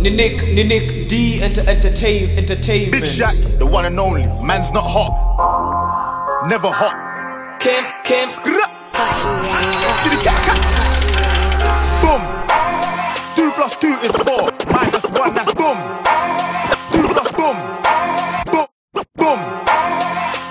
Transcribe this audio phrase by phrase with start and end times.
[0.00, 2.92] Nick, Nick D enter, entertain, entertainment.
[2.92, 4.22] Big Shaq, the one and only.
[4.42, 5.12] Man's not hot.
[6.48, 7.60] Never hot.
[7.60, 8.56] Kim, Kim, Skitty
[10.24, 10.60] cat cat.
[12.00, 12.22] Boom.
[13.36, 14.50] Two plus two is four.
[14.72, 15.76] Minus one, that's boom.
[16.92, 17.56] Two plus boom.
[18.48, 18.66] Boom.
[19.16, 19.40] Boom.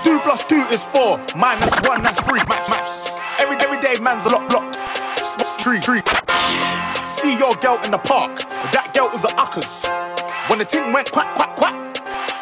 [0.04, 1.18] Two plus two is four.
[1.36, 2.40] Minus one, that's three.
[2.48, 3.18] Maths, maths.
[3.40, 4.76] Every, every day, man's a lot, lot.
[5.58, 6.00] Tree, tree.
[7.10, 8.38] See your girl in the park.
[8.72, 9.34] That girl was a
[10.48, 11.74] When the thing went quack, quack, quack,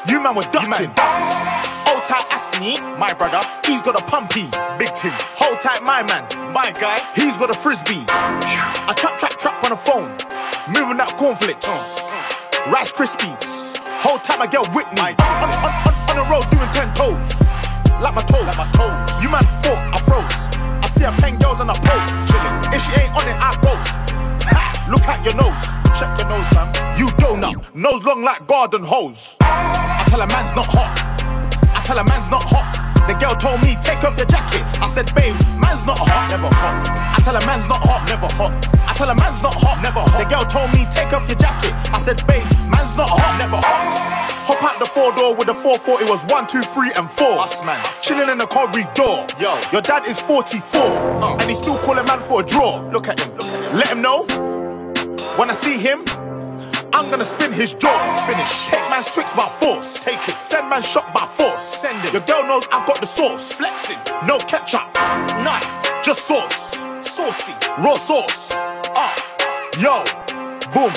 [0.09, 0.93] you man were ducking.
[1.87, 3.41] Hold tight, Asney, my brother.
[3.67, 4.47] He's got a pumpy,
[4.79, 5.13] big ting.
[5.35, 7.01] Hold tight, my man, my guy.
[7.15, 8.05] He's got a frisbee.
[8.09, 10.11] I trap, trap, trap on the phone.
[10.69, 11.67] Moving out cornflakes.
[12.71, 13.77] Rice Krispies.
[14.05, 15.19] Hold tight, my girl Whitney.
[15.19, 17.42] On, on, on, on the road doing ten toes.
[18.01, 18.47] Like my toes.
[18.47, 19.23] Like my toes.
[19.23, 20.48] You man thought I froze.
[20.83, 22.57] I see a pen girl on a post, Chilling.
[22.73, 23.98] If she ain't on it, I roast.
[24.55, 24.87] Ha!
[24.89, 25.79] Look at your nose.
[25.98, 26.78] Check your nose, fam.
[27.55, 27.75] Donut.
[27.75, 29.37] Nose long like garden hose.
[29.41, 30.93] I tell a man's not hot.
[31.75, 32.89] I tell a man's not hot.
[33.09, 34.61] The girl told me, take off your jacket.
[34.83, 36.29] I said, babe, man's not hot.
[36.31, 36.85] Never hot.
[37.17, 38.07] I tell a man's not hot.
[38.09, 38.53] Never hot.
[38.85, 39.83] I tell a man's not hot.
[39.83, 40.19] Never hot.
[40.21, 41.73] The girl told me, take off your jacket.
[41.93, 43.39] I said, babe, man's not hot.
[43.41, 44.29] Never hot.
[44.49, 47.41] Hop out the four door with the 440 was one, two, three, and four.
[47.41, 47.81] Us man.
[48.03, 49.25] Chilling in the corridor.
[49.41, 49.61] Yo.
[49.73, 51.41] Your dad is 44.
[51.41, 52.81] And he still calling man for a draw.
[52.93, 53.33] Look at him.
[53.37, 53.77] Look at him.
[53.77, 54.25] Let him know.
[55.37, 56.05] When I see him,
[56.92, 57.98] I'm gonna spin his jaw.
[58.27, 58.69] Finish.
[58.70, 60.03] Take man's tricks by force.
[60.03, 60.39] Take it.
[60.39, 61.62] Send man shot by force.
[61.62, 62.12] Send it.
[62.12, 63.53] Your girl knows I've got the sauce.
[63.53, 63.98] Flexing.
[64.27, 64.83] No ketchup.
[65.45, 65.62] None.
[66.03, 66.77] Just sauce.
[67.06, 67.53] Saucy.
[67.78, 68.50] Raw sauce.
[68.97, 69.14] Ah.
[69.78, 70.03] Yo.
[70.72, 70.92] Boom.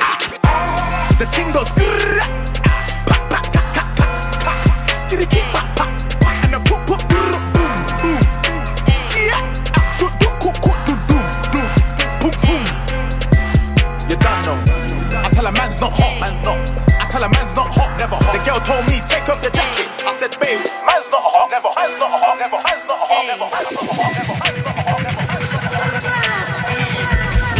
[0.00, 1.16] Ah.
[1.18, 2.45] The ting goes.
[15.36, 16.56] Tell a man's not hot, man's not.
[16.96, 18.32] I tell a man's not hot, never hot.
[18.32, 19.84] The girl told me take off your jacket.
[20.08, 21.68] I said, babe, man's not hot, never.
[21.76, 22.56] Man's not hot, never.
[22.64, 23.44] Man's not hot, never.
[23.52, 24.32] Man's not hot, never.
[24.32, 25.20] Man's not hot, never.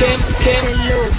[0.00, 0.64] Kim, Kim.
[0.88, 1.12] Look,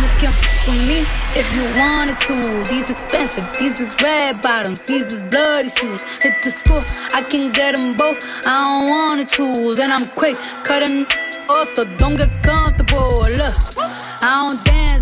[0.00, 1.04] you can f with me
[1.36, 2.64] if you wanted to.
[2.72, 6.00] These expensive, these is red bottoms, these is bloody shoes.
[6.24, 6.80] Hit the school,
[7.12, 8.24] I can get them both.
[8.48, 11.04] I don't wanna choose, and I'm quick cutting
[11.44, 13.28] off, so don't get comfortable.
[13.36, 13.56] Look,
[14.24, 14.69] I don't dance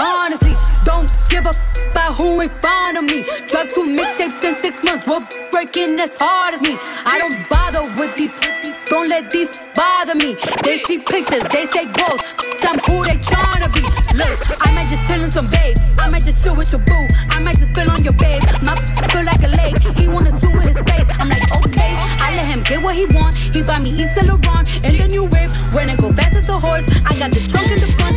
[0.00, 0.54] Honestly,
[0.84, 3.24] don't give a f- about who in front of me.
[3.48, 6.78] Drop two mixtapes in six months, we're breaking as hard as me.
[7.04, 8.32] I don't bother with these.
[8.86, 10.36] Don't let these bother me.
[10.62, 12.22] They see pictures, they say goals.
[12.68, 13.80] I'm who they tryna be.
[14.14, 15.76] Look, I might just chill in some babe.
[15.98, 17.06] I might just chill with your boo.
[17.30, 18.42] I might just spill on your babe.
[18.62, 18.76] My
[19.08, 19.78] feel like a lake.
[19.98, 21.08] He wanna swim with his face.
[21.18, 21.96] I'm like, okay.
[22.22, 23.34] I let him get what he want.
[23.34, 25.50] He buy me East Laurent and the new whip.
[25.72, 28.16] When it go fast as a horse, I got the trunk in the front.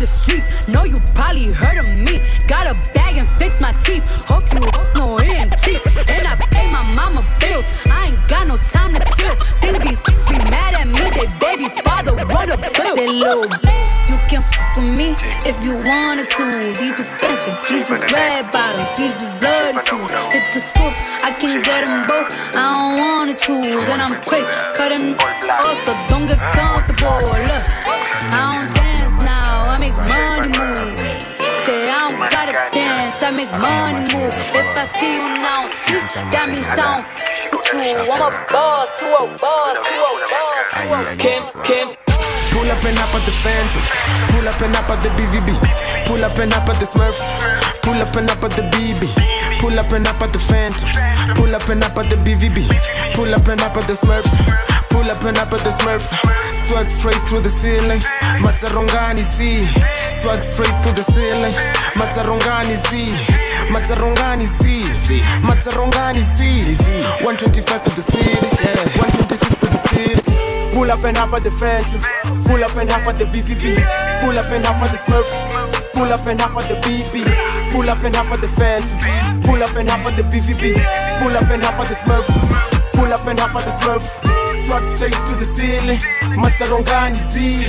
[0.00, 0.40] The street.
[0.66, 2.24] Know you probably heard of me.
[2.48, 4.08] Got a bag and fix my teeth.
[4.24, 5.84] Hope you it ain't cheap.
[6.08, 7.68] And I pay my mama bills.
[7.84, 9.36] I ain't got no time to chill.
[9.60, 11.04] Think these be mad at me.
[11.12, 12.96] They baby father wanna bill.
[12.96, 13.44] Little,
[14.08, 15.12] you can f with me
[15.44, 16.48] if you wanted to.
[16.80, 20.10] These expensive, these is red bottoms, these is bloody shoes.
[20.32, 22.32] Hit the school, I can get them both.
[22.56, 25.12] I don't wanna choose, and I'm quick cutting
[25.44, 27.20] off, so don't get comfortable.
[27.20, 27.64] Look,
[28.32, 28.79] I don't
[33.40, 34.34] make money move.
[34.52, 35.64] If I see you now,
[36.28, 37.04] that means I don't.
[37.72, 41.88] I'm a boss, you a boss, you a boss, you a Kim, Kim.
[42.52, 43.82] Pull up and up at the Phantom.
[44.34, 45.50] Pull up and up at the BVB.
[46.06, 47.16] Pull up and up at the Smurf.
[47.82, 49.60] Pull up and up at the BB.
[49.60, 50.88] Pull up and up at the Phantom.
[51.36, 52.68] Pull up and up at the BVB.
[53.14, 54.69] Pull up and up at the Smurf.
[54.90, 56.04] Pull up and up at the Smurf.
[56.66, 58.00] Swag straight through the ceiling.
[58.42, 59.66] Matarongani Z.
[60.20, 61.54] Swag straight through the ceiling.
[61.96, 63.10] Matarongani Z.
[63.72, 64.86] Matarongani Z.
[65.42, 66.66] Matarongani Z.
[67.24, 68.46] 125 to the city.
[68.98, 70.70] 126 to the city.
[70.74, 72.00] Pull up and hop at the Phantom.
[72.46, 73.76] Pull up and hop at the BVB.
[74.22, 75.30] Pull up and hop at the Smurf.
[75.94, 77.24] Pull up and hop at the BB.
[77.72, 78.98] Pull up and hop at the Phantom.
[79.44, 80.74] Pull up and hop at the BVB.
[81.20, 82.26] Pull up and hop at the Smurf.
[82.94, 84.39] Pull up and hop at the Smurf.
[84.70, 85.98] Swag straight to the ceiling.
[86.38, 87.66] Matsarongani Z.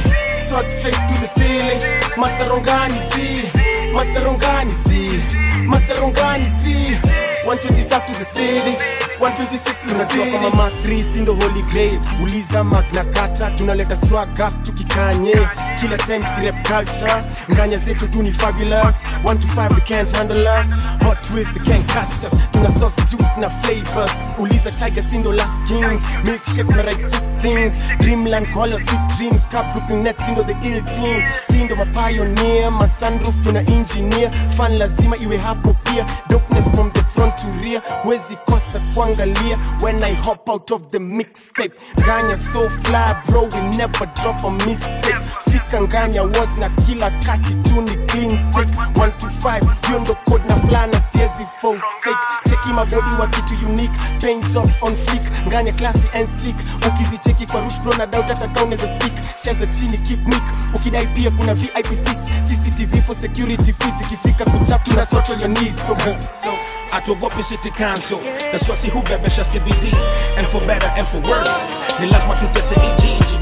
[0.48, 1.82] Swag straight to the ceiling.
[2.16, 3.50] Matsarongani Z.
[3.94, 5.42] Matsarongani Z.
[5.68, 6.98] matsarongani z
[7.46, 8.78] 125 to the ceiling
[9.20, 15.36] 126 tunajua kama Mark 3 si ndo holy grail uliza magna kata tunaleta swaga tukikanye
[15.82, 17.24] kila time tukirep culture.
[17.50, 18.96] Nganya zetu tu ni fabulous.
[19.24, 20.66] 1 to 5 we can't handle us.
[21.04, 22.34] Hot twist they can't catch us.
[22.52, 24.12] Tuna sauce juice na flavors.
[24.38, 26.02] Uliza tiger si ndo last kings.
[26.26, 27.74] Milkshake na right sweet things.
[28.00, 29.48] Dreamland call us sweet dreams.
[29.48, 31.24] Cup looking net si ndo the ill team.
[31.50, 34.32] Si ndo mapioneer masunroof tuna engineer.
[34.58, 36.06] Fan lazima iwe hapo pia.
[36.30, 37.82] Dopeness from the front to rear.
[38.06, 41.74] Wezi kosa kuangalia when i hop out of the mixtape.
[41.98, 47.54] Nganya so fly bro we never drop a mistake fika nganya was na kila kati
[47.54, 52.18] tu ni clean take 1 to 5 hiyo ndo code na flana siezi forsake
[52.50, 56.56] cheki mabodi wa kitu unique paint jobs on flick nganya classy and sleek.
[56.88, 59.14] Ukizicheki kwa rush bro na doubt hata kama speak.
[59.44, 60.44] Cheza chini keep mic
[60.76, 62.28] ukidai pia kuna vip seats.
[62.48, 64.02] Cctv for security feeds.
[64.02, 65.82] Ikifika kuchap tuna sort all your needs.
[65.88, 65.96] So,
[66.44, 66.50] so
[66.92, 68.20] atuogopi city council
[68.52, 69.94] that's why hubebesha cbd
[70.38, 71.64] and for better and for worse
[72.00, 73.38] ni lazima tutese ijiji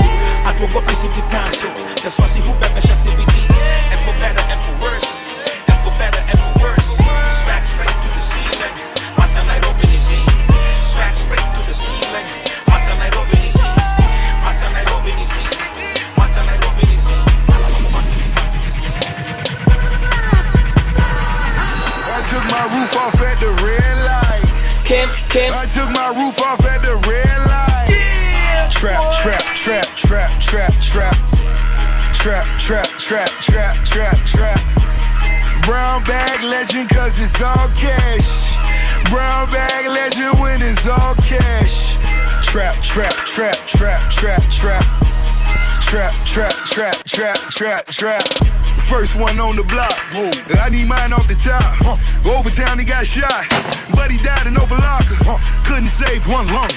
[0.50, 1.70] hatuogopi city council
[2.02, 3.36] that's why si hubebesha cbd
[3.94, 5.22] and for better and for worse.
[5.70, 6.98] And for better and for worse.
[7.42, 8.76] Swag straight to the ceiling.
[9.18, 10.18] Mata nairobi ni z
[10.82, 12.26] swag straight to the ceiling.
[12.66, 13.62] Mata nairobi ni z
[14.42, 15.36] mata nairobi ni z
[16.18, 17.08] mata nairobi ni z
[22.10, 24.46] I took my roof off at the red light.
[24.86, 27.59] Kim, Kim, I took my roof off at the red light.
[28.72, 31.16] Trap, trap, trap, trap, trap, trap.
[32.14, 35.66] Trap, trap, trap, trap, trap, trap.
[35.66, 38.56] Brown bag legend cause it's all cash.
[39.10, 41.96] Brown bag legend when it's all cash.
[42.46, 44.84] Trap, trap, trap, trap, trap, trap.
[45.82, 48.24] Trap, trap, trap, trap, trap, trap.
[48.88, 49.98] First one on the block.
[50.60, 52.00] I need mine off the top.
[52.26, 53.46] Overtown, he got shot.
[53.92, 55.66] But he died in Overlocker.
[55.66, 56.72] Couldn't save one lung.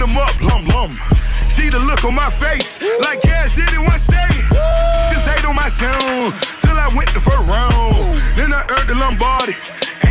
[0.00, 0.98] Hit him up, lum lum.
[1.50, 4.48] See the look on my face, like Cass did in one state.
[5.10, 6.32] This hate on my sound,
[6.62, 8.14] till I went the first round.
[8.34, 9.52] Then I earned the Lombardi.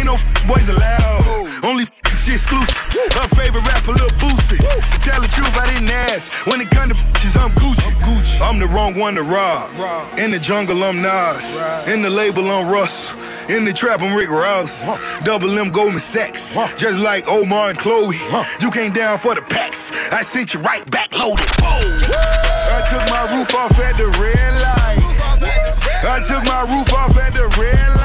[0.10, 1.62] No f- boys allowed.
[1.64, 1.92] Only f-
[2.26, 2.76] she exclusive.
[3.14, 4.58] Her favorite rapper, Lil Boosie.
[5.06, 6.48] Tell the truth, I didn't ask.
[6.48, 8.42] When it come to bitches, I'm Gucci.
[8.42, 9.70] I'm the wrong one to rob.
[10.18, 11.62] In the jungle, I'm Nas.
[11.88, 13.14] In the label, I'm Russ.
[13.50, 14.98] In the trap, I'm Rick Ross.
[15.20, 16.56] Double M Goldman Sachs.
[16.76, 18.18] Just like Omar and Chloe.
[18.60, 19.92] You came down for the packs.
[20.12, 21.46] I sent you right back loaded.
[21.62, 25.06] I took my roof off at the red light.
[26.02, 27.99] I took my roof off at the red light.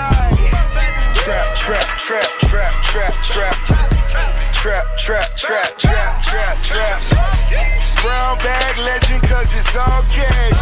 [1.24, 3.56] Trap, trap, trap, trap, trap, trap.
[4.52, 7.00] Trap, trap, trap, trap, trap, trap.
[8.02, 10.60] Brown bag legend cause it's all cash.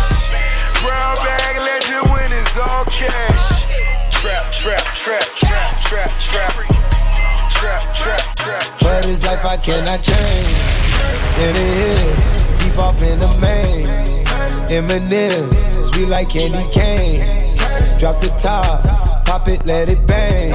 [0.80, 3.66] Brown bag legend when it's all cash.
[4.12, 6.54] Trap, trap, trap, trap, trap, trap.
[7.50, 8.36] Trap, trap, trap.
[8.36, 8.80] Trap.
[8.80, 10.46] But it's life I cannot change.
[11.42, 13.88] In the hills, deep off in the main.
[14.70, 17.98] Eminem, sweet like candy cane.
[17.98, 18.84] Drop the top,
[19.32, 20.52] pop it, let it bang.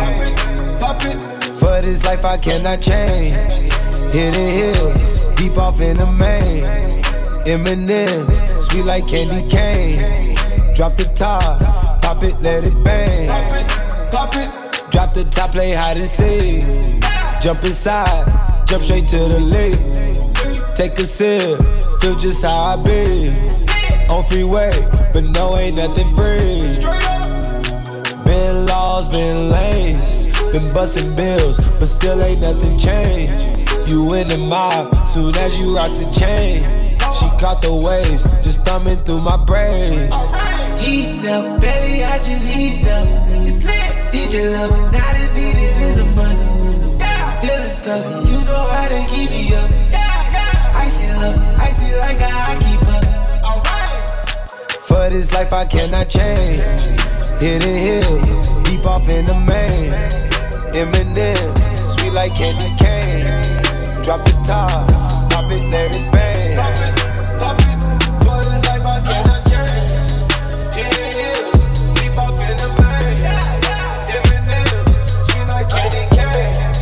[0.77, 1.24] Pop it.
[1.59, 3.34] For this life I cannot change.
[4.13, 5.01] Hit Hidden hills,
[5.36, 6.63] deep off in the main.
[7.51, 8.29] Eminem,
[8.62, 10.36] sweet like candy cane.
[10.75, 11.60] Drop the top,
[12.03, 13.29] pop it, let it bang.
[14.12, 14.91] Pop it.
[14.91, 16.62] Drop the top, play hide and seek.
[17.41, 18.25] Jump inside,
[18.67, 20.75] jump straight to the lead.
[20.75, 21.60] Take a sip,
[22.00, 23.29] feel just how I be.
[24.07, 24.72] On freeway,
[25.15, 27.16] but no, ain't nothing free.
[28.98, 33.70] Been laws, been lanes, been busting bills, but still ain't nothing changed.
[33.88, 36.62] You in the mob, soon as you rock the chain.
[37.13, 40.12] She caught the waves, just thumbing through my braids.
[40.84, 43.08] Heat up, baby, I just heat up.
[43.46, 43.94] It's lit.
[44.12, 46.48] DJ love, not it needed is a must.
[47.46, 49.70] Feeling stuck, you know how to keep me up.
[50.74, 53.06] Icy love, icy like I keep up.
[54.88, 56.62] For this life I cannot change.
[57.39, 58.47] Hit Hidden hills,
[58.77, 59.91] deep off in the main.
[60.74, 63.24] Eminem, sweet like candy cane.
[64.03, 64.88] Drop the top,
[65.31, 66.57] pop it, let it bang.
[66.57, 67.74] Pop it,
[68.86, 70.12] I cannot change.
[70.75, 71.62] Hidden hills,
[71.96, 73.22] deep off in the main.
[74.15, 74.86] Eminem,
[75.27, 76.74] sweet like candy cane.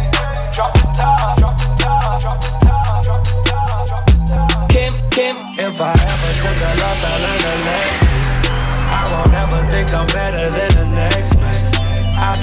[0.53, 1.37] Drop the top.
[4.69, 8.15] Kim, Kim, If I ever took a loss, I learned a lesson.
[8.87, 10.74] I won't ever think I'm better than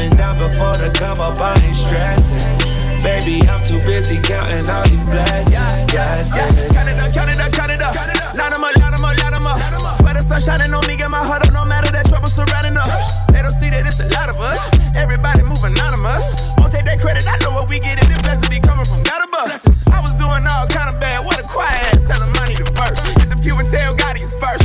[0.03, 2.59] Diving down before the cover, body stressing.
[3.07, 5.55] Baby, I'm too busy counting all these blessings.
[5.55, 6.67] Yeah, yeah, yeah.
[6.75, 7.95] Count it up, count it up, count it up.
[8.35, 9.95] Light 'em up, light 'em up, light 'em up.
[9.95, 12.77] Sweat the sun shining on me, get my heart up, no matter that trouble surrounding
[12.77, 12.91] us.
[13.31, 14.59] They don't see that it's a lot of us.
[14.97, 16.35] Everybody move anonymous.
[16.59, 19.05] Won't take that credit, I know what we get in the blessings be coming from
[19.05, 19.55] God above.
[19.87, 23.07] I was doing all kind of bad, what a quiet ass, telling money to burst.
[23.23, 24.62] Hit the pew and tell God he's first.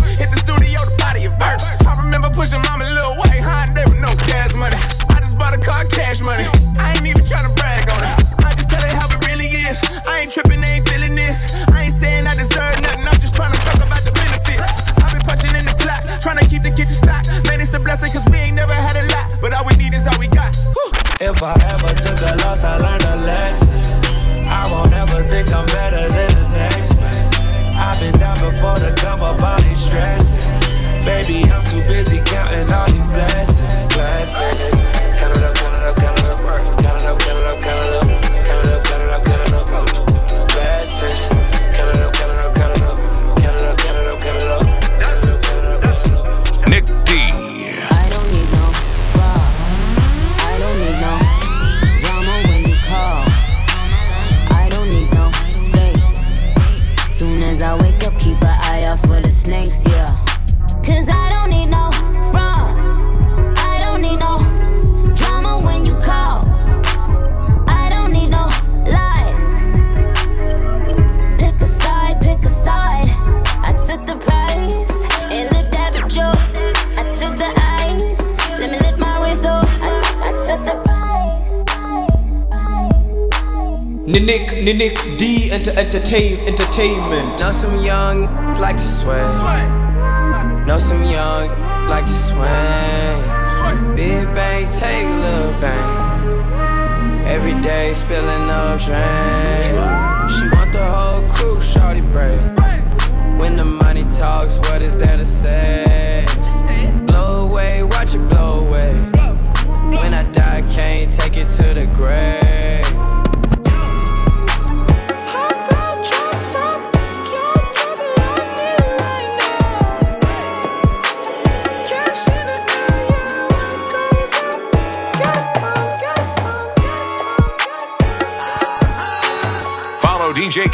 [84.68, 87.40] mimic D into entertain entertainment.
[87.40, 87.52] Now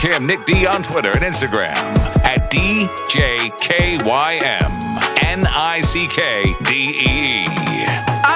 [0.04, 1.72] Cam Nick D on Twitter and Instagram
[2.26, 4.04] at DJKYM
[5.24, 7.46] N I C K D E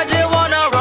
[0.08, 0.72] just wanna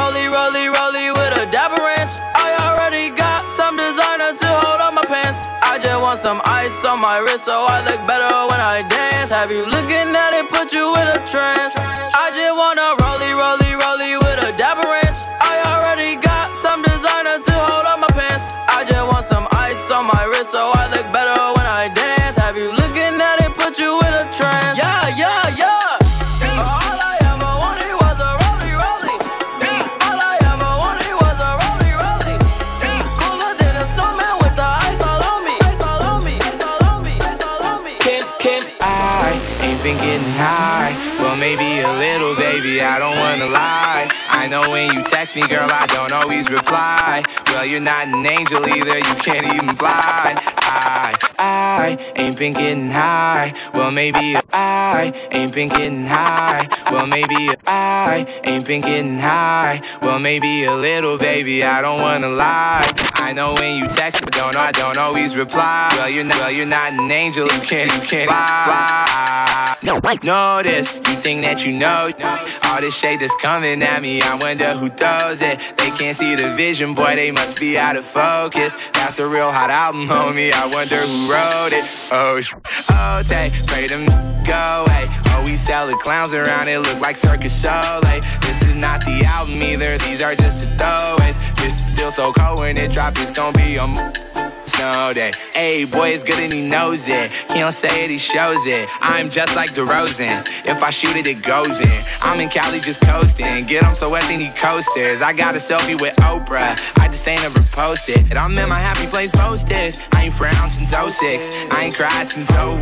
[1.27, 2.15] with a dapper ranch.
[2.35, 5.37] I already got some designer to hold on my pants.
[5.61, 9.31] I just want some ice on my wrist so I look better when I dance.
[9.33, 11.75] Have you looking at it, put you in a trance?
[11.77, 12.96] I just wanna
[46.77, 47.23] reply.
[47.47, 50.35] Well, you're not an angel either, you can't even fly.
[50.37, 51.16] I,
[51.87, 53.53] I ain't been getting high.
[53.73, 56.67] Well, maybe I ain't been getting high.
[56.91, 59.81] Well, maybe I ain't been getting high.
[60.01, 62.85] Well, maybe a little, baby, I don't wanna lie.
[63.15, 65.89] I know when you text me, don't know I don't always reply.
[65.93, 69.77] Well, you're not, well, you're not an angel, you can't, you can't fly.
[69.83, 72.11] No, know this, you think that you know
[72.65, 74.21] all this shade that's coming at me.
[74.21, 75.59] I wonder who throws it.
[75.77, 78.75] They can't see the vision, boy, they must be out of focus.
[78.93, 80.51] That's a real hot album, homie.
[80.51, 81.76] I wonder who wrote it.
[82.11, 82.53] Oh, sh-
[82.91, 84.05] oh, take, pray them
[84.45, 85.05] go away.
[85.29, 88.01] Oh, we sell the clowns around it, look like Circus Soleil.
[88.41, 91.35] This is not the album either, these are just the throwaways.
[91.59, 93.85] It's still so cold when it drops, it's gonna be a
[94.67, 95.31] snow day.
[95.53, 97.31] Hey, boy, it's good and he knows it.
[97.51, 98.87] He don't say it, he shows it.
[99.01, 100.47] I'm just like DeRozan.
[100.65, 102.03] If I shoot it, it goes in.
[102.21, 103.65] I'm in Cali just coasting.
[103.65, 105.21] Get him so wet, then he coasters.
[105.21, 106.79] I got a selfie with Oprah.
[106.97, 108.19] I just ain't ever posted.
[108.29, 109.97] And I'm in my happy place posted.
[110.13, 111.49] I ain't frowned since 06.
[111.71, 112.79] I ain't cried since 01.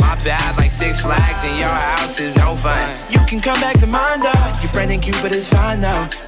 [0.00, 2.78] My bad, like Six Flags, and your house is no fun.
[3.10, 4.52] You can come back to mine, though.
[4.62, 6.27] Your friend and Cupid is fine, though.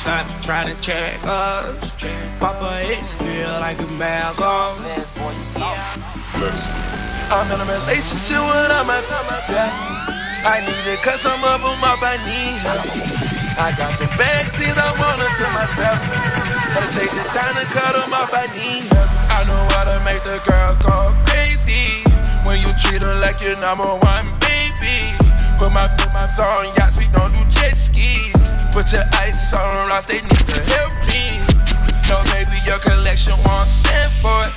[0.00, 1.76] shots, try to check us.
[2.40, 4.80] Papa is feel like a Malcolm.
[7.28, 9.04] I'm in a relationship when I'm at
[9.52, 9.68] yeah.
[10.40, 12.80] I need it cause I'm up on my help.
[13.60, 16.00] I got some bad things I wanna to myself.
[16.72, 18.88] Gotta take this time to cut them off, I need.
[19.28, 22.00] I know how to make the girl go crazy.
[22.48, 25.12] When you treat her like your number one baby.
[25.58, 28.29] Put my put my on yachts, we don't do jet skis.
[28.72, 31.42] Put your ice on rocks, they need to help me.
[32.08, 34.54] No, maybe your collection won't stand for it.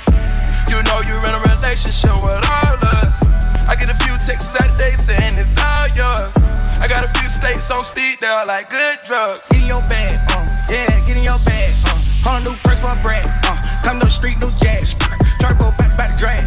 [0.70, 3.18] You know you're in a relationship with all us.
[3.66, 6.32] I get a few texts out day saying it's all yours.
[6.78, 9.48] I got a few states on speed, they're like good drugs.
[9.50, 11.98] Get in your bag, uh, yeah, get in your bag, uh.
[12.22, 13.82] Hold a new purse for a brand, uh.
[13.82, 14.94] Come to the street, new jazz.
[15.42, 16.44] Turbo back by the drag.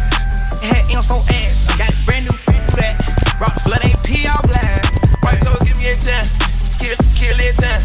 [0.64, 1.76] Had M's for ass, uh.
[1.76, 2.36] got brand new
[2.72, 2.96] back.
[3.38, 4.88] Rock flood AP all black.
[5.22, 6.57] White toes, give me a 10.
[6.78, 7.82] Kill, kill it 10.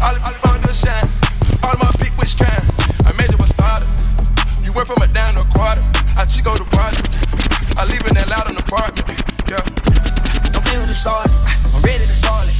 [0.00, 1.02] All, all on good shine.
[1.66, 2.62] All my pick which kind.
[3.02, 3.86] I made it a starter.
[4.62, 5.82] You went from a down to a quarter.
[6.14, 7.02] I chico the party.
[7.74, 9.18] I leave it that loud in the apartment.
[9.50, 9.58] Yeah.
[10.54, 11.26] Don't play with the start.
[11.74, 12.54] I'm ready to spoil it.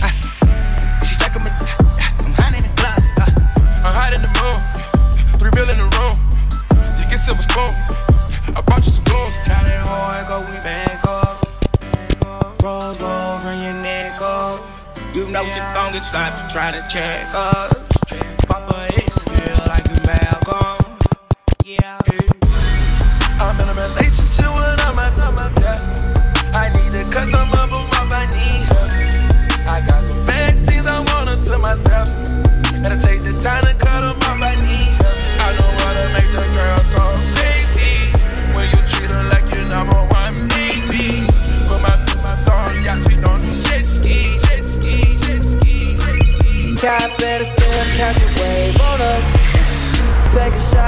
[1.07, 3.07] She's like I'm I'm hiding in the closet.
[3.87, 4.59] I'm hiding in the moon.
[5.39, 6.19] Three bill in the room.
[6.99, 7.71] You get silver spoon.
[8.59, 9.31] I bought you some blues.
[9.47, 11.47] Charlie oh, Horn, go we back up.
[12.59, 13.36] Rose gold
[15.27, 17.75] You know your phone gets trying to try to check us.
[18.47, 20.99] Papa is feel like a Malcolm.
[21.65, 21.99] Yeah.
[23.41, 24.06] I'm in a relationship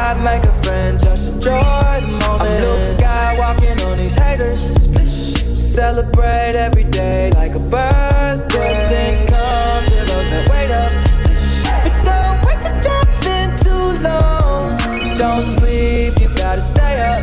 [0.08, 2.40] Shot, make a friend, just enjoy the moment.
[2.40, 4.62] I'm Luke Skywalking on these haters.
[5.62, 8.48] Celebrate every day like a birthday.
[8.48, 10.92] Good things come to those that wait up.
[11.84, 15.18] But don't wait to jump in too long.
[15.18, 17.20] Don't sleep, you gotta stay up.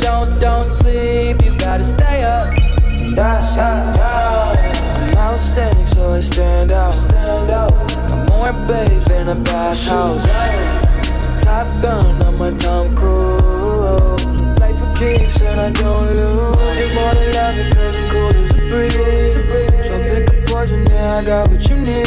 [0.00, 2.46] Don't don't sleep, you gotta stay up.
[2.56, 5.10] Yeah, yeah, yeah.
[5.10, 6.94] I'm outstanding, so I stand out.
[6.94, 7.74] Stand out.
[8.10, 10.24] I'm more babes than a bathhouse.
[10.26, 10.75] Top
[11.82, 14.24] gun, I'm a Tom Cruise.
[14.60, 16.78] Life for keeps and I don't lose.
[16.78, 19.86] You more than love it, cause it's cool as a breeze.
[19.86, 22.06] So pick a poison, yeah, I got what you need.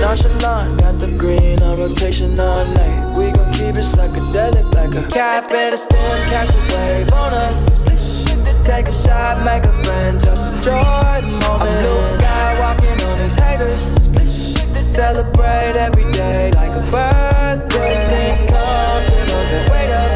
[0.00, 3.16] Nonchalant, got the green on rotation all night.
[3.16, 5.48] We gon' keep it psychedelic like a cat.
[5.48, 7.74] Better stand, catch a wave on us.
[8.64, 11.62] Take a shot, make a friend, just enjoy the moment.
[11.62, 14.04] I'm Luke Skywalking on these haters.
[14.94, 20.13] Celebrate every day like a birthday wake up to the weight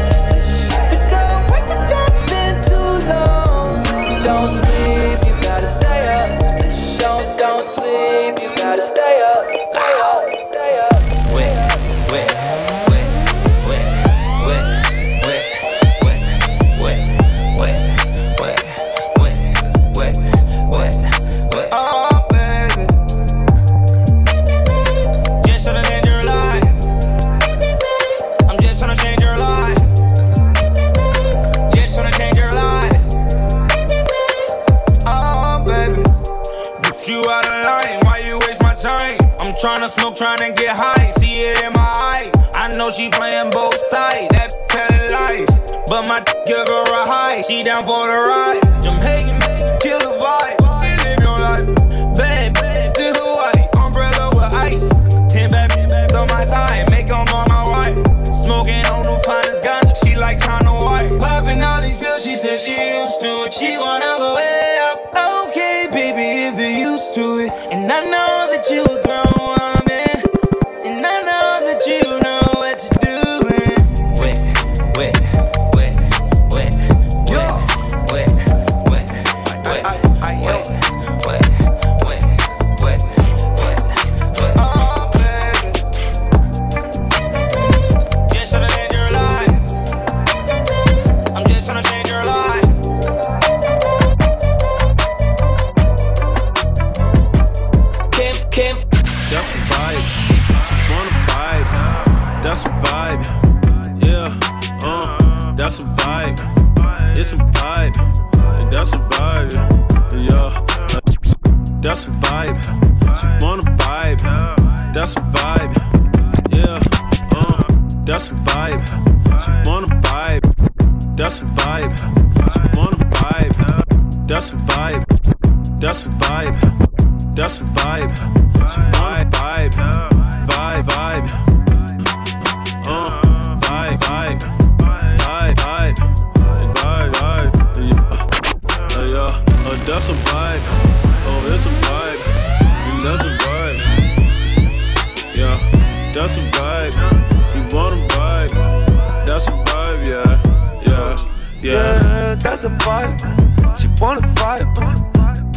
[40.19, 41.11] tryna get high.
[41.11, 42.31] See it in my eye.
[42.53, 44.27] I know she playing both sides.
[44.35, 45.47] That telling lies.
[45.87, 47.41] But my give her a high.
[47.43, 48.59] She down for the ride.
[48.83, 49.39] Jamaican,
[49.79, 50.59] kill the vibe.
[50.83, 52.15] Live your life.
[52.17, 53.63] Bad, bad, this Hawaii.
[53.79, 54.89] Umbrella with ice.
[55.31, 56.91] Ten bad, bad on my side.
[56.91, 57.95] Make them on my wife.
[58.43, 59.95] Smoking on the finest ganja.
[60.03, 61.17] She like China White.
[61.17, 62.25] Popping all these pills.
[62.25, 63.47] She said she used to.
[63.57, 65.47] She wanna go way up.
[65.47, 67.51] Okay, baby, if you're used to it.
[67.71, 69.28] And I know that you a grown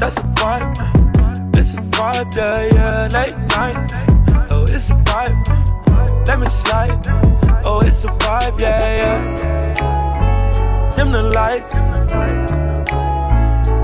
[0.02, 1.56] That's a vibe.
[1.56, 3.08] It's a vibe, yeah, yeah.
[3.14, 3.92] Late night.
[4.50, 6.26] Oh, it's a vibe.
[6.26, 7.06] Let me slide.
[7.64, 10.90] Oh, it's a vibe, yeah, yeah.
[10.90, 11.72] Dim the lights.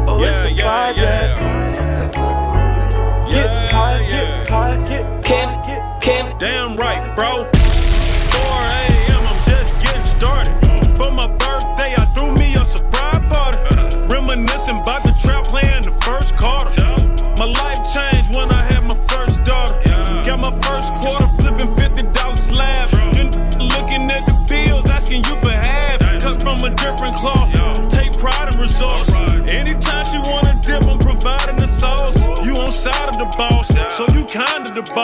[0.09, 1.35] Oh, it's a vibe, yeah.
[3.29, 5.23] Get high, get high, get
[6.03, 6.37] Kim.
[6.39, 7.38] Damn right, bro.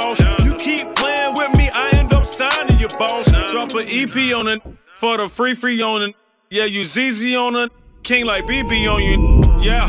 [0.01, 0.21] Boss.
[0.45, 3.31] You keep playing with me, I end up signing your boss.
[3.51, 4.61] Drop an EP on it
[4.97, 6.17] for the free free on it.
[6.51, 9.43] Yeah, you ZZ on it, King like BB on you.
[9.61, 9.87] Yeah,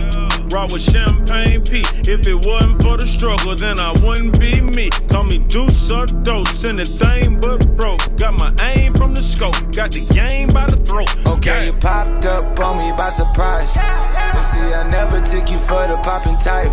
[0.55, 1.83] rock with champagne pee.
[2.09, 4.89] If it wasn't for the struggle, then I wouldn't be me.
[5.09, 7.99] Call me Deuce or Dose, anything but broke.
[8.17, 11.11] Got my aim from the scope, got the game by the throat.
[11.27, 13.75] Okay, you popped up on me by surprise.
[13.75, 16.71] But see, I never took you for the popping type.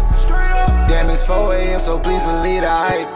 [0.88, 3.11] Damn, it's 4 a.m., so please believe the hype.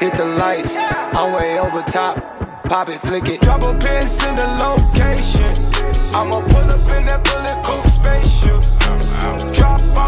[0.00, 2.16] Hit the lights, I'm way over top.
[2.64, 3.42] Pop it, flick it.
[3.42, 5.52] Drop a pin, send the location.
[6.16, 7.83] I'ma pull up in that bullet coupe.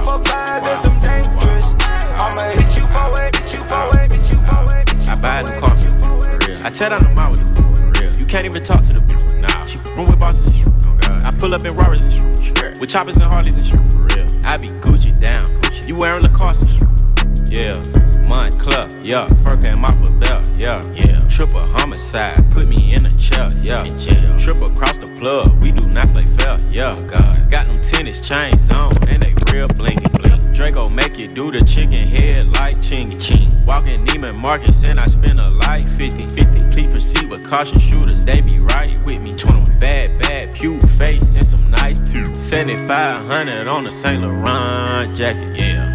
[0.07, 1.75] Off a bag of some dangerous.
[2.19, 5.09] I'ma hit you for it, hit you for it, hit you for it.
[5.09, 6.59] I buy the car for real.
[6.64, 8.19] I tell down the mouth with the real.
[8.19, 9.64] You can't even talk to the nah.
[9.66, 11.25] She from with bosses oh, and shit.
[11.25, 12.79] I pull up in Robbers and shit.
[12.81, 13.92] With choppers and Harleys and shit.
[13.92, 14.47] For real.
[14.47, 15.45] I be Gucci down.
[15.45, 15.88] Gucci.
[15.88, 17.66] You wearing Lacoste and shit.
[17.66, 18.06] Yeah.
[18.27, 19.27] Montclair, yeah.
[19.43, 20.81] Furka and my belt, yeah.
[20.93, 21.19] Yeah.
[21.29, 23.85] Triple homicide, put me in a chair, yeah.
[23.85, 24.29] In jail.
[24.39, 26.95] Triple across the plug, we do not play fair, yeah.
[26.99, 27.51] Oh, God.
[27.51, 30.53] Got them tennis chains on, and they real blingy bling.
[30.53, 33.49] Draco make you do the chicken head like chingy ching.
[33.65, 36.71] Walking Neiman Marcus and I spend a like 50 50.
[36.73, 39.33] Please proceed with caution shooters, they be right with me.
[39.37, 42.35] 21 bad, bad, pew face and some nice teeth.
[42.37, 45.86] 7500 on the Saint Laurent jacket, yeah.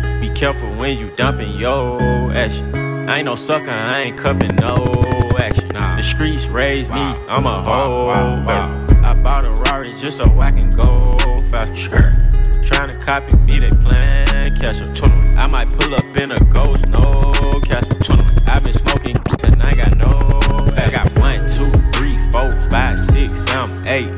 [0.41, 2.73] Careful when you dumping your action.
[3.07, 4.75] I ain't no sucker, I ain't cuffing no
[5.37, 5.67] action.
[5.67, 5.97] Nah.
[5.97, 8.07] The streets raised me, I'm a hoe.
[8.09, 11.15] I bought a Rari just so I can go
[11.51, 12.13] faster.
[12.63, 15.25] Trying to copy me, they plan catch a up.
[15.37, 18.25] I might pull up in a ghost, no catch up.
[18.47, 20.09] I've been smoking and I got no.
[20.75, 24.09] I got one, two, three, four, five, six, seven, eight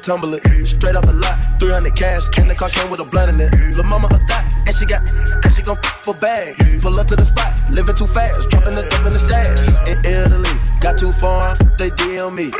[0.00, 0.66] and tumble it.
[0.66, 3.76] Straight off the lot, 300 cash, and the car came with a blunt in it.
[3.76, 5.02] Lil' mama a thot, and she got,
[5.44, 6.56] and she gon' for bag.
[6.80, 9.60] Pull up to the spot, living too fast, dropping the dip in the stash.
[9.88, 12.50] In Italy, got too far, they DM me.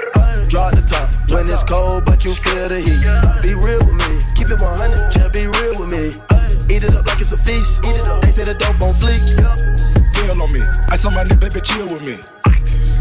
[0.48, 3.05] Draw the top, when it's cold, but you feel the heat.
[3.42, 6.12] Be real with me, keep it 100, just be real with me.
[6.68, 7.85] Eat it up like it's a feast.
[7.85, 8.22] Eat it up.
[8.22, 9.18] They say the dope on fleek.
[10.14, 10.62] Deal on me.
[10.90, 12.18] Ice on my neck, baby, chill with me.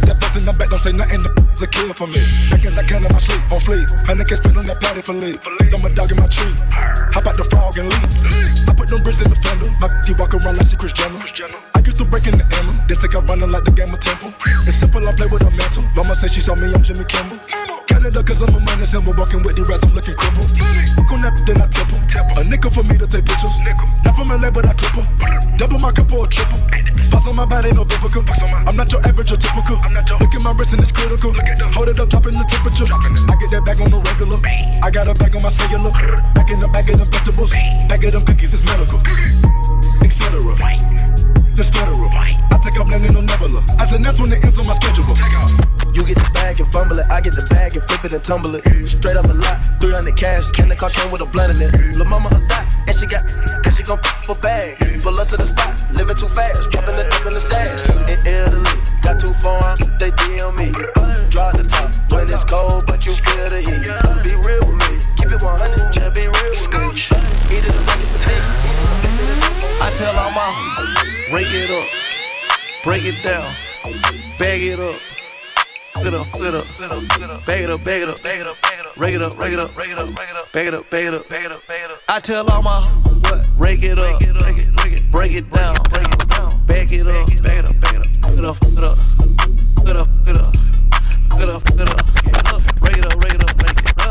[0.08, 1.32] That fuck in the back, don't say nothing, the
[1.64, 2.22] a kill for me.
[2.50, 3.88] Back as I can in my sleep, on fleek.
[4.08, 5.40] Honey can spit on that patty for leave.
[5.44, 6.54] I'm a dog in my tree.
[7.16, 8.70] Hop out the frog and leave.
[8.70, 9.70] I put them bricks in the fender.
[9.80, 11.79] My G walk around like she Chris Jenner.
[11.86, 12.72] Used to break in the ammo.
[12.88, 14.34] Then take a running like the game of Temple.
[14.68, 15.84] It's simple, I play with a mantle.
[15.96, 17.38] Mama say she saw me, I'm Jimmy Kimmel.
[17.90, 19.14] Canada, cause I'm a money symbol.
[19.18, 20.50] Walking with the rats, I'm looking crippled.
[20.96, 21.90] Book on that, then I tip.
[22.38, 23.54] A nickel for me to take pictures.
[24.06, 25.06] Not from LA, but I clip 'em.
[25.58, 26.62] Double my cup or a triple.
[27.12, 28.24] Pass on my body, no biblical.
[28.68, 29.78] I'm not your average or typical.
[30.22, 31.34] Look at my wrist and it's critical.
[31.74, 32.86] Hold it up, dropping the temperature.
[32.86, 34.40] I get that bag on the regular.
[34.86, 35.92] I got a bag on my cellular.
[36.38, 37.52] Back in the bag of the vegetables.
[37.90, 39.02] Bag of them cookies, it's medical.
[40.06, 41.19] Etc.
[41.60, 42.08] This federal.
[42.16, 43.60] I take off landing on Nebula.
[43.84, 45.04] As an that's when it ends on my schedule.
[45.92, 48.24] You get the bag and fumble it, I get the bag and flip it and
[48.24, 48.64] tumble it.
[48.88, 51.76] Straight up the lot, 300 cash, and the car came with a blunt in it.
[52.00, 53.28] Lil' mama a thot, and she got,
[53.68, 54.80] and she gon' pop for bag.
[55.04, 57.76] Pull up to the spot, living too fast, dropping the dip in the stash.
[58.08, 60.72] In Italy, got too far, they DM me.
[61.28, 63.84] Drop the top when it's cold, but you feel the heat.
[64.24, 67.04] Be real with me, keep it 100, just be real with me.
[67.52, 68.48] Eat it, the some things.
[69.84, 73.54] I tell all my break it up, break it down,
[74.40, 74.96] bag it up.
[76.00, 78.58] Up, it up, bag it up, bag it up, bag it up, bag it up,
[78.98, 81.68] rake it up, rake it up, bag it up, bag it up, bag it up,
[81.68, 82.02] bag it up.
[82.08, 86.30] I tell all my what, rake it up, break it, break break down, break it
[86.30, 88.98] down, bag it up, bag it up, bag it up, it up, it up,
[89.88, 90.48] it up, it up,
[91.38, 93.59] it up, it up, it up, rake it up, rake it up.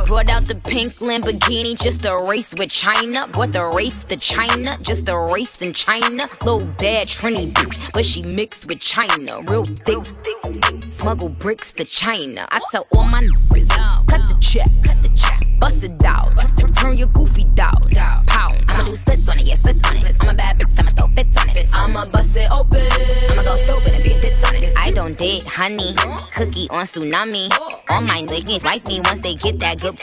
[0.08, 3.28] Brought out the pink Lamborghini just a race with China.
[3.34, 4.78] What the race to China?
[4.80, 6.26] Just a race in China.
[6.42, 9.42] Little bad Trini bitch, but she mixed with China.
[9.42, 10.67] Real thick.
[11.08, 12.46] Smuggle bricks to China.
[12.50, 13.66] I tell all my niggas,
[14.08, 16.36] cut the check, cut the check, bust it out.
[16.76, 17.80] Turn your goofy down.
[18.26, 18.54] Pow.
[18.68, 20.14] I'ma do splits on it, yeah, splits on it.
[20.20, 21.66] I'm a bad bitch, I'ma throw fits on it.
[21.72, 22.82] I'ma bust it open.
[23.30, 24.76] I'ma go stupid and be a tits on it.
[24.76, 25.94] I don't date honey,
[26.34, 27.48] cookie on tsunami.
[27.88, 29.98] All my niggas wife me once they get that good.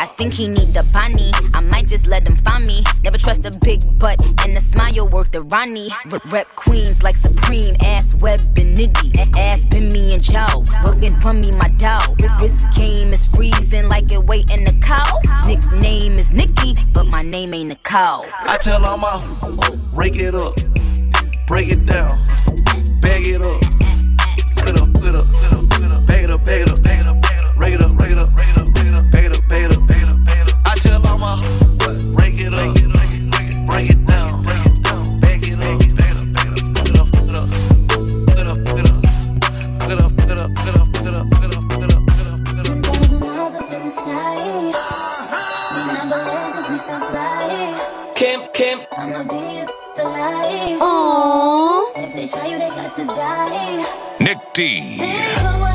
[0.00, 1.30] I think he need the bunny.
[1.52, 2.82] I might just let him find me.
[3.04, 5.90] Never trust a big butt and a smile worth the Ronnie.
[6.10, 9.36] R- rep queens like Supreme, ass web and nitty.
[9.36, 10.64] Ass me and Joe.
[10.82, 12.16] Working from me, my dog.
[12.38, 15.20] This game is freezing like it wait in the cow.
[15.46, 18.24] Nickname is Nikki, but my name ain't Nicole.
[18.40, 19.20] I tell all my
[19.92, 20.56] rake it up,
[21.46, 22.18] break it down,
[23.02, 23.60] bag it up,
[24.56, 27.22] put it up, put it up, bag it up, bag it up, bag it up,
[27.58, 28.29] bag it up, rake it up,
[48.52, 48.86] Kim, Kim.
[48.98, 50.80] I'ma be for life.
[50.80, 51.92] Aww.
[51.96, 54.16] If they try you, they got to die.
[54.20, 55.69] Nick D.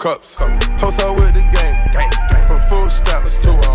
[0.00, 0.34] cups,
[0.78, 1.76] toast her with the game,
[2.48, 3.69] from food stamps to a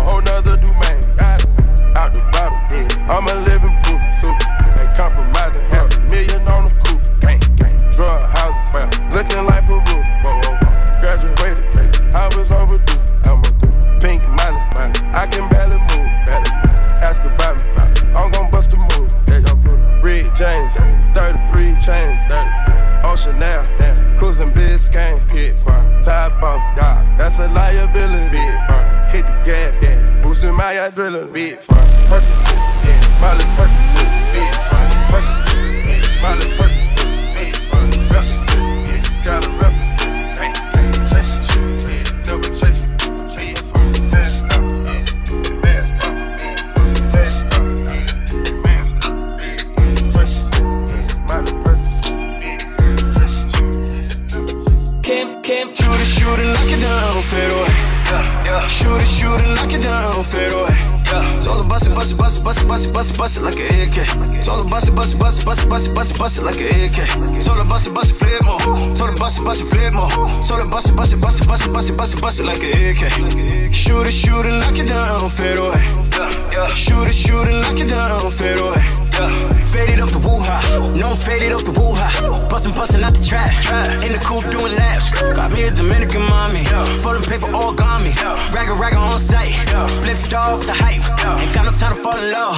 [90.18, 91.02] star off the hype.
[91.38, 92.56] Ain't got no time to fall in love,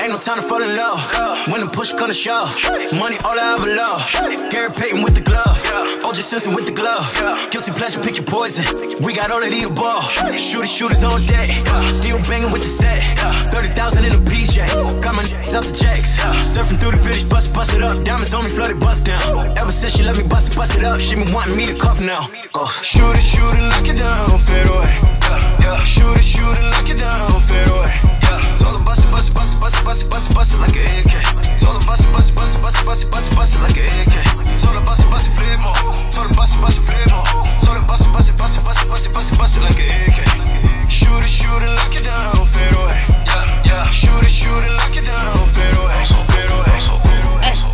[0.00, 1.00] ain't no time to fall in love.
[1.50, 2.50] When the push come to shove,
[2.92, 4.50] money all I ever love.
[4.50, 5.56] Gary Payton with the glove,
[6.02, 7.06] OJ Simpson with the glove.
[7.50, 8.64] Guilty pleasure, pick your poison.
[9.02, 10.04] We got all of the above.
[10.36, 11.48] Shooter shooters on deck,
[11.90, 13.00] still banging with the set.
[13.52, 15.02] Thirty thousand in a PJ.
[15.02, 15.10] Got
[15.50, 16.16] racks out the jacks.
[16.46, 18.04] Surfing through the village, bust bust it up.
[18.04, 19.22] Diamonds on me, flooded, bust down.
[19.56, 21.74] Ever since she let me bust it, bust it up, she been wanting me to
[21.78, 22.28] cuff now.
[22.52, 22.66] Go.
[22.66, 25.19] Shoot it, shoot it, lock it down, fade away.
[25.60, 27.92] It, shoot it, down, fade away.
[28.58, 30.54] Told her bust it, bust it, bust it, bust it, bust it, bust it, bust
[30.54, 31.60] it like an AK.
[31.60, 33.54] Told her bust it, bust it, bust it, bust it, bust it, bust it, bust
[33.54, 34.14] it like an AK.
[34.60, 35.76] Told her bust it, bust it, flip more.
[36.10, 37.24] Told her bust it, bust it, flip more.
[37.60, 39.56] Told her bust it, bust it, bust it, bust it, bust it, bust it, bust
[39.56, 40.20] it like an AK.
[40.88, 42.00] Shoot it, shoot it, lock it.
[42.06, 43.84] Yeah, yeah.
[43.90, 46.00] Shoot it, shoot it, lock it down, away.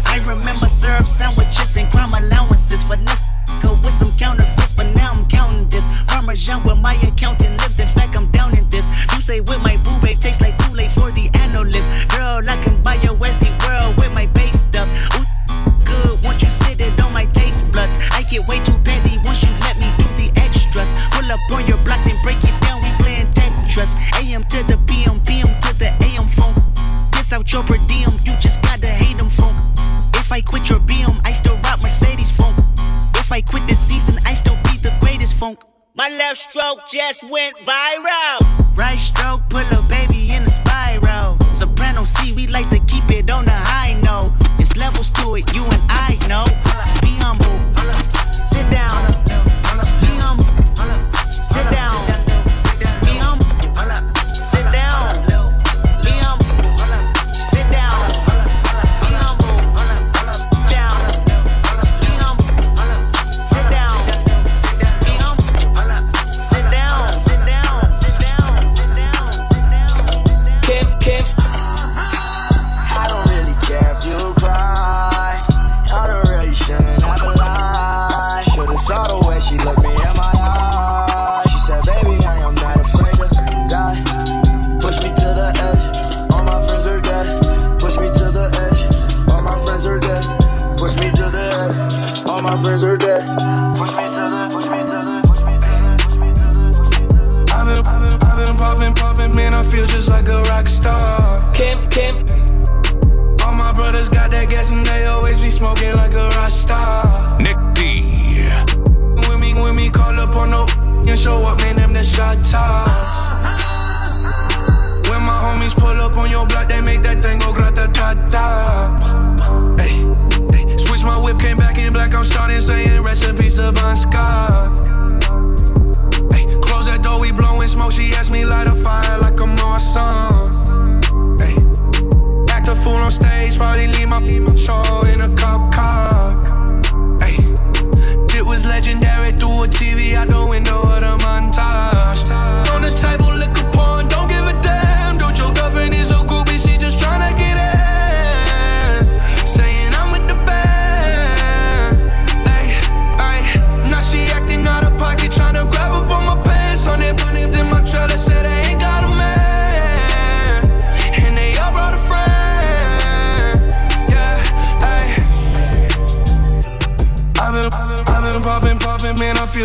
[0.06, 3.22] I remember syrup sandwiches and crime allowances, but let's
[3.62, 4.72] go with some counterfeits.
[4.72, 7.60] But now I'm counting this Parmesan where my accountant
[8.46, 8.86] down in this.
[9.14, 11.90] You say with my boo babe tastes like Kool-Aid for the analyst.
[12.10, 13.45] Girl, I can buy your Westie
[36.90, 38.45] just went viral.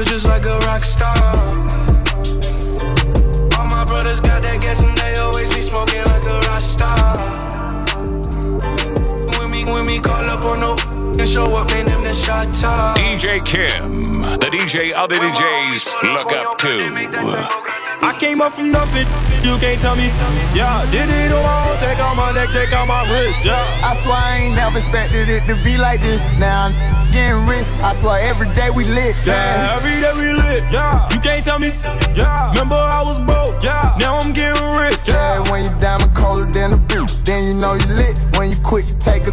[0.02, 0.10] Popping, man.
[0.10, 1.34] I feel just like a rock star.
[3.58, 7.18] All my brothers got that gas and they always be smoking like a rock star.
[9.40, 10.76] When me, when me call up on no
[11.20, 12.98] and show up, man, them the shot top.
[12.98, 16.92] DJ Kym, the DJ other DJs look up to.
[18.04, 19.06] I came up from nothing,
[19.44, 20.08] you can't tell me.
[20.54, 23.46] Yeah, did it on my own, take out my neck, take out my wrist.
[23.46, 23.58] Yeah.
[23.84, 26.22] I swear I ain't never expected it to be like this.
[26.38, 26.74] Now I'm
[27.12, 27.68] getting rich.
[27.82, 29.16] I swear every day we lit.
[29.26, 30.64] Yeah, every day we lit.
[30.72, 31.72] Yeah, you can't tell me.
[32.16, 33.64] Yeah, remember I was broke.
[33.64, 35.00] Yeah, now I'm getting rich.
[35.08, 38.20] Yeah, when you diamond colder than a boot, then you know you lit.
[38.38, 39.32] When you quick to take a,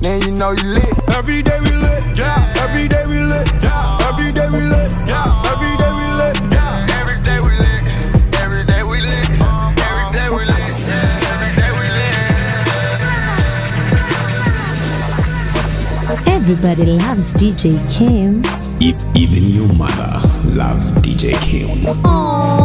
[0.00, 0.94] then you know you lit.
[1.14, 2.02] Every day we lit.
[2.18, 3.46] Yeah, every day we lit.
[3.62, 4.92] Yeah, every day we lit.
[5.06, 5.79] Yeah, every day
[16.40, 18.40] Everybody loves DJ Kym.
[18.80, 20.22] If even your mother
[20.56, 21.84] loves DJ Kym.
[22.02, 22.59] Aww.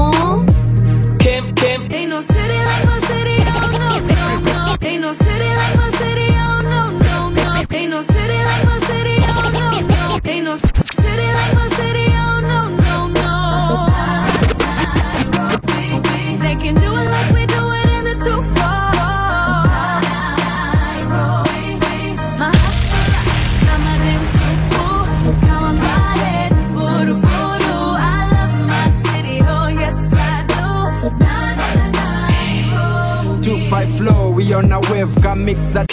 [35.05, 35.85] mewka mixa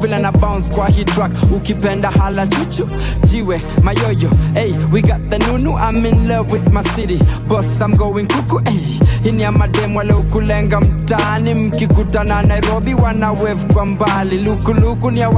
[0.00, 1.32] vila na bounce kwa hii track.
[1.56, 2.86] Ukipenda hala chuchu
[3.24, 7.18] jiwe mayoyo hey, we got the nunu i'm in love with my city.
[7.48, 8.58] Boss i'm going cuckoo.
[8.70, 8.98] hey.
[9.22, 13.32] hii ni ya mademu waliokulenga mtaani mkikutana nairobi wana
[13.72, 14.38] kwa mbali.
[14.44, 15.30] Lukuluku ni ya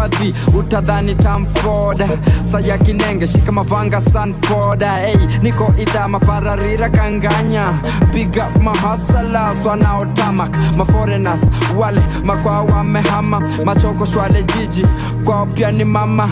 [0.58, 2.04] utadhani tamford
[2.52, 7.68] saya kinenge shika mavanga sanford hey, niko idha mapararira kanganya.
[8.12, 11.40] Big up mahasalas wanaotamak maforenas
[11.78, 13.40] wale makwao wamehama.
[13.64, 14.86] Machoko shwale jiji.
[15.24, 16.30] Kwao pia ni mama.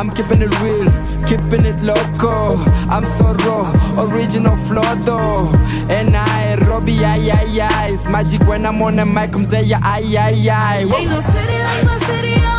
[0.00, 0.88] I'm keeping it real,
[1.26, 2.56] keeping it loco
[2.88, 5.52] I'm so raw, original flow though
[5.90, 7.88] And I, Robbie be aye aye aye.
[7.92, 10.78] It's magic when I'm on the mic, I'm saying, yeah aye aye aye.
[10.96, 12.49] Ain't no city like my city.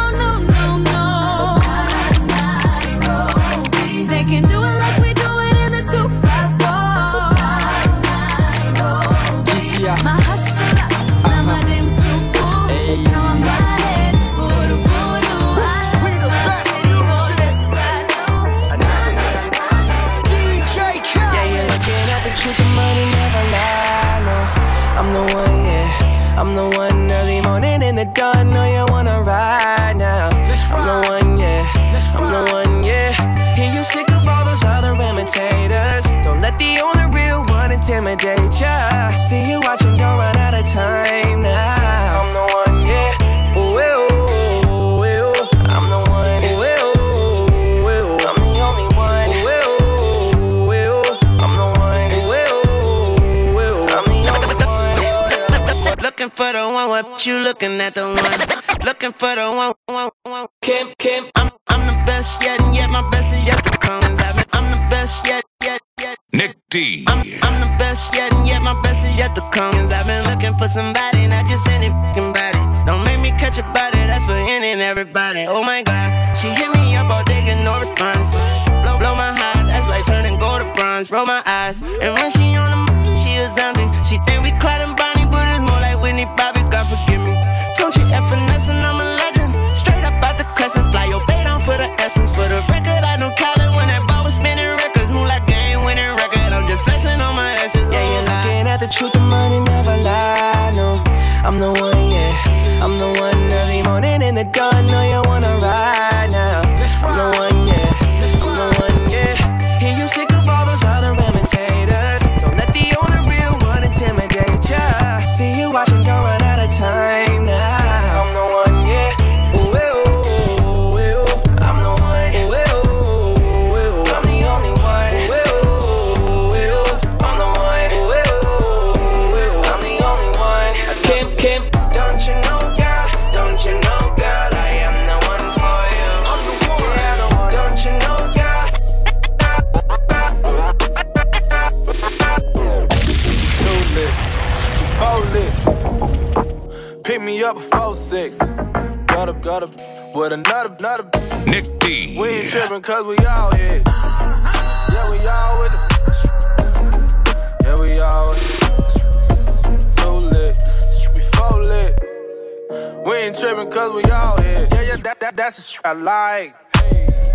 [165.36, 166.56] that, that's I like.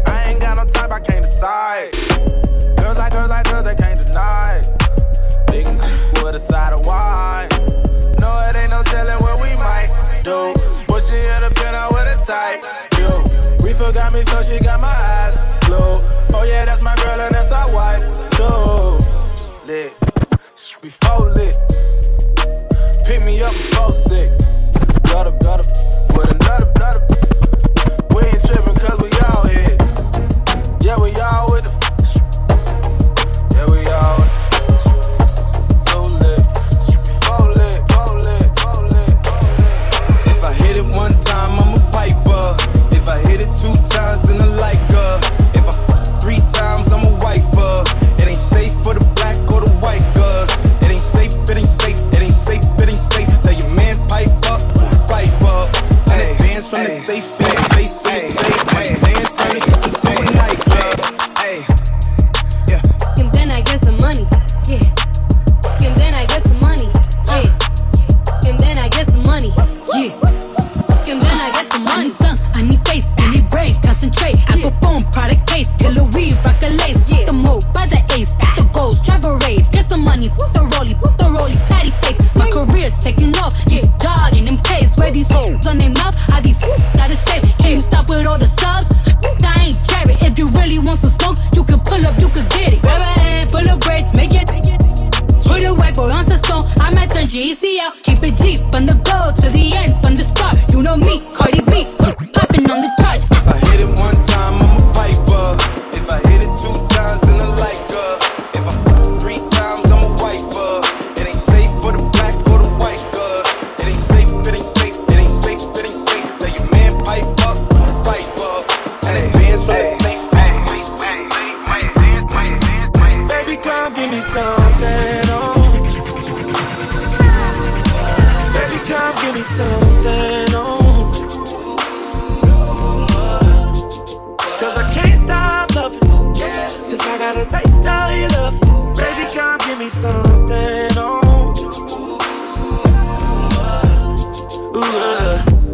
[0.06, 1.92] I ain't got no type, I can't decide.
[2.76, 4.62] Girls like girls like girls, they can't deny.
[5.48, 5.66] Big
[6.22, 7.48] with a side of wine.
[8.20, 9.88] No, it ain't no telling what we might
[10.24, 10.52] do.
[10.88, 12.60] Pushing in the pen out with a tight.
[12.98, 13.64] You.
[13.64, 15.36] we forgot me, so she got my eyes
[15.66, 15.96] blue.
[16.34, 18.02] Oh, yeah, that's my girl, and that's our wife,
[18.36, 18.98] too.
[19.66, 19.96] Lit.
[20.54, 21.56] She four lit.
[23.06, 24.72] Pick me up, four six.
[25.02, 25.64] Gutter, gutter.
[26.14, 27.35] With another, another.
[30.86, 31.25] Yeah, we all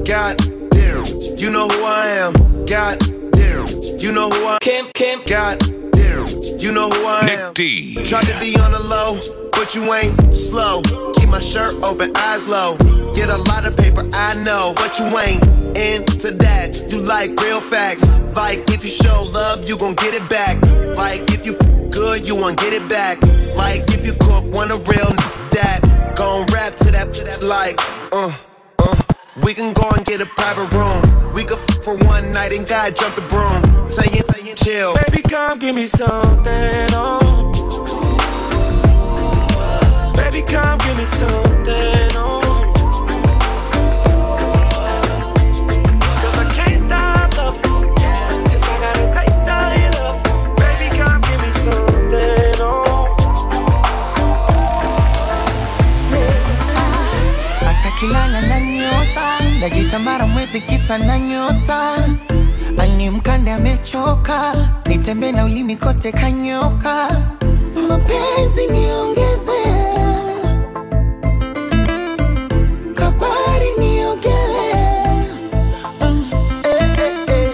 [0.05, 0.37] God
[0.71, 1.05] damn,
[1.37, 2.33] you know who I am.
[2.67, 2.99] God
[3.33, 3.67] damn,
[3.99, 4.59] you know who I am.
[4.61, 5.59] Kym, Kym, God
[5.93, 7.53] damn, you know who I Nick am.
[7.55, 7.95] D.
[8.05, 9.19] Tried to be on the low,
[9.53, 10.83] but you ain't slow.
[11.15, 12.77] Keep my shirt open, eyes low.
[13.15, 15.43] Get a lot of paper, I know, but you ain't
[15.77, 16.91] into that.
[16.91, 18.09] You like real facts.
[18.37, 20.61] Like if you show love, you gon' get it back.
[20.97, 23.21] Like if you f- good, you won't get it back.
[23.57, 25.17] Like if you cook, want a real n-
[25.53, 26.13] that.
[26.17, 27.79] Gon' rap to that, to that like,
[28.13, 28.33] uh, uh.
[29.41, 31.33] We can go and get a private room.
[31.33, 33.89] We could for one night and God jump the broom.
[33.89, 34.95] Saying, saying, chill.
[34.95, 37.53] Baby, come give me something on.
[40.15, 42.42] Baby, come give me something on.
[59.63, 62.09] Najitambara mwezi kisa na nyota.
[62.79, 64.55] Ani mkande amechoka.
[64.87, 67.09] Nitembe na ulimi kote kanyoka.
[67.89, 69.63] Mapenzi niongeze.
[72.95, 74.75] Kabari niogele.
[76.01, 76.31] Mm,
[76.65, 77.53] eh, eh, eh.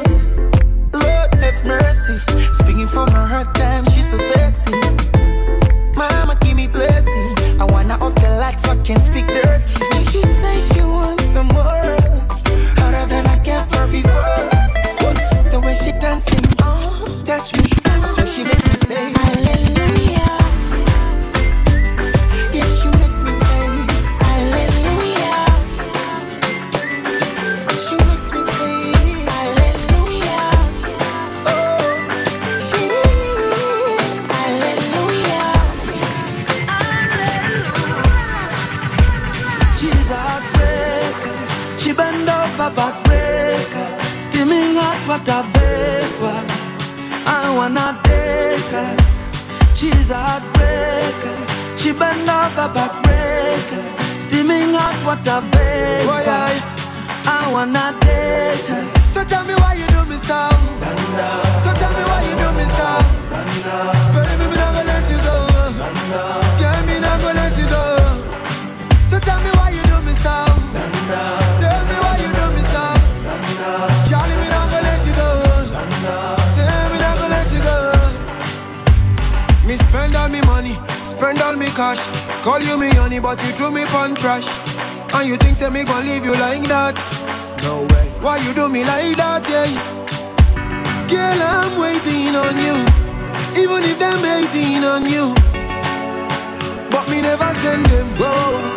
[47.69, 48.97] I wanna take her.
[49.77, 51.37] She's a heartbreaker.
[51.77, 53.83] She bend over backbreaker.
[54.23, 56.07] Steaming hot water vapor.
[56.09, 56.62] Boy, I-
[57.27, 58.85] I wanna date her.
[59.12, 60.41] So tell me why you do me so.
[61.64, 62.89] So tell me why you do me so.
[64.14, 65.37] Baby, me gonna let you go.
[66.57, 66.57] Girl,
[81.29, 82.01] spend all me cash.
[82.43, 84.49] Call you me honey, but you threw me pon trash.
[85.12, 86.97] And you think say me gon' leave you like that?
[87.62, 88.07] No way.
[88.24, 89.68] Why you do me like that, yeah?
[91.12, 92.76] Girl, I'm waiting on you.
[93.61, 95.35] Even if them hating on you.
[96.93, 98.76] But me never send them, whoa.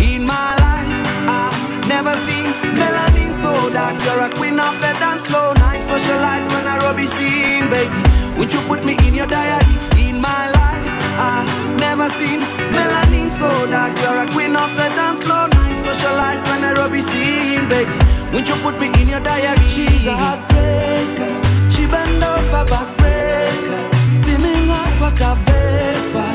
[0.00, 0.88] In my life,
[1.28, 2.48] I've never seen
[2.80, 3.96] melanin so dark.
[4.04, 5.54] You're a queen of the dance floor.
[5.56, 8.00] Night socialite when I rubbish scene, baby.
[8.38, 9.76] Would you put me in your diary?
[10.00, 12.40] In my life, I've never seen
[12.74, 13.92] melanin so dark.
[14.00, 15.48] You're a queen of the dance floor.
[15.48, 17.92] Night socialite when I rubbish scene, baby.
[18.32, 19.68] Would you put me in your diary?
[19.68, 21.30] She's a heartbreaker.
[21.72, 23.80] She bend over backbreaker.
[24.20, 26.32] Steaming hot water vapor.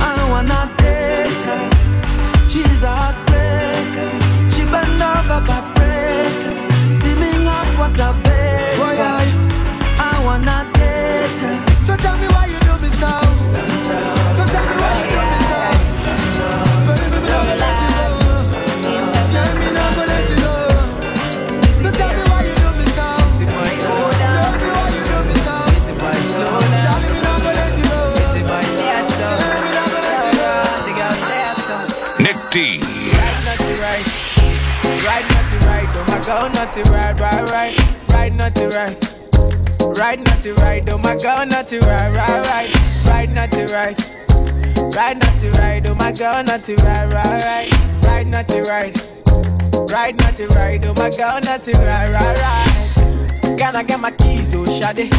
[0.00, 0.62] I wanna
[1.48, 1.64] her.
[2.50, 4.08] She's a heartbreaker.
[4.54, 4.62] She
[5.12, 6.52] over backbreaker.
[6.98, 7.46] Steaming
[7.96, 8.23] vapor.
[36.64, 38.08] Not to right, right.
[38.08, 39.98] Right, not to right.
[39.98, 40.88] Right, not to right.
[40.88, 43.04] Oh my god, not to right, right.
[43.04, 43.98] Right, not to right.
[44.96, 45.86] Right, not to right.
[45.86, 47.70] Oh my god, not to right, right.
[48.02, 48.96] Right, not to right.
[49.90, 50.86] Right, not to right.
[50.86, 53.58] Oh my god, not to right, right, right.
[53.58, 55.12] Can I get my keys, oh Shade?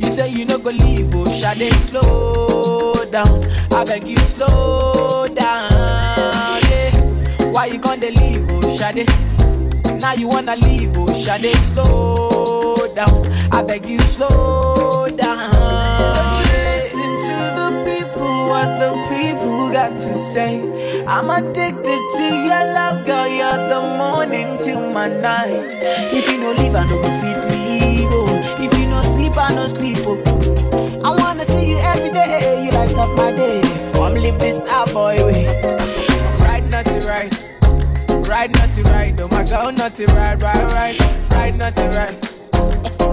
[0.00, 1.72] You say you no go leave, oh Shade.
[1.72, 6.62] Slow down, I beg you, slow down.
[7.52, 9.08] Why you gonna leave, oh Shade?
[10.00, 11.54] Now you wanna leave, oh Shade.
[11.62, 15.52] Slow down, I beg you, slow down.
[15.52, 21.04] Don't you listen to the people, what the people got to say.
[21.06, 23.26] I'm addicted to your love, girl.
[23.26, 25.66] You're the morning till my night.
[26.14, 28.06] If you no leave, I no go feed me.
[28.10, 28.62] Oh.
[28.62, 29.98] If you no sleep, I no sleep.
[30.02, 31.00] Oh.
[31.04, 32.64] I wanna see you every day.
[32.64, 33.60] You light up my day.
[33.94, 35.46] Come live this star boy way.
[36.40, 37.36] Ride not to ride.
[38.28, 39.18] Ride not to ride.
[39.22, 41.00] Oh my girl, not to ride, ride, ride.
[41.30, 42.14] Ride not to ride.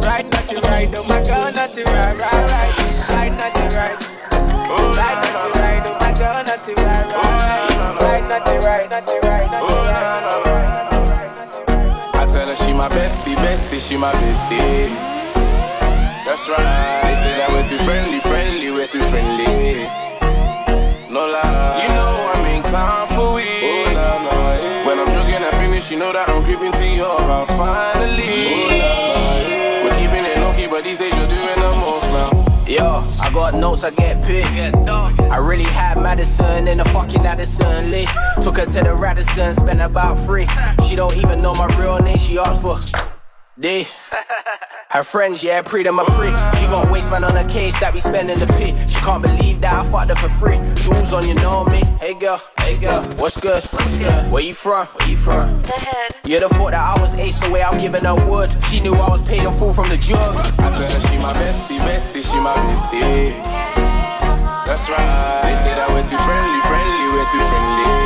[0.04, 0.94] Ride not to ride.
[0.94, 2.76] Oh my girl, not to ride, ride, ride.
[3.10, 3.98] Ride not to ride.
[4.68, 5.86] Ride not to ride.
[5.88, 8.02] Oh my girl, not to ride, ride, ride.
[8.02, 9.66] Ride not to ride, not to ride, not to
[10.52, 10.92] ride.
[12.14, 14.90] I tell her she my bestie, bestie, she my bestie.
[16.26, 17.02] That's right.
[17.04, 19.88] They say that we're too friendly, friendly, we're too friendly.
[21.10, 21.84] No lie.
[21.84, 23.08] You know I make time
[25.92, 28.24] you know that I'm creeping to your house finally.
[28.76, 29.84] Yeah.
[29.84, 32.66] We're keeping it low key, but these days you're doing the most now.
[32.68, 34.46] Yo, I got notes, I get paid.
[34.88, 38.08] I really had Madison in the fucking Addison Lee.
[38.42, 40.48] Took her to the Radisson, spent about three.
[40.88, 42.80] She don't even know my real name, she asked for
[43.60, 43.88] D.
[44.96, 46.28] Her friends, yeah, pre them a pre.
[46.58, 48.80] She got waistman on her case that we spending the pit.
[48.90, 50.56] She can't believe that I fucked her for free.
[50.84, 51.82] Jewels on, you know me.
[52.00, 53.62] Hey girl, hey girl, what's good?
[53.76, 54.32] What's good?
[54.32, 54.88] Where you from?
[54.88, 55.62] Where you from?
[55.64, 58.56] The You'd have thought that I was ace the way I'm giving her wood.
[58.72, 60.34] She knew I was paid in full from the jug.
[60.34, 63.36] I tell her she my bestie, bestie, she my bestie.
[64.64, 65.42] That's right.
[65.44, 68.05] They say that we're too friendly, friendly, we're too friendly.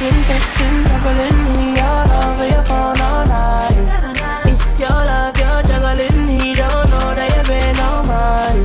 [0.00, 4.46] Texting, texting, juggling me all over your phone all night.
[4.46, 8.64] It's your love, you're juggling me, don't know that you've been on mine.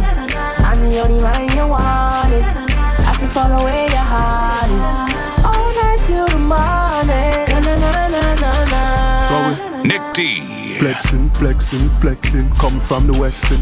[0.63, 2.41] I'm the only man you wanted.
[2.41, 4.89] I can follow where your heart is.
[5.43, 7.35] All night till the morning.
[7.51, 9.21] Na na na na na na.
[9.27, 10.64] So Nick D.
[10.79, 13.61] flexing, flexing, flexing, come from the western.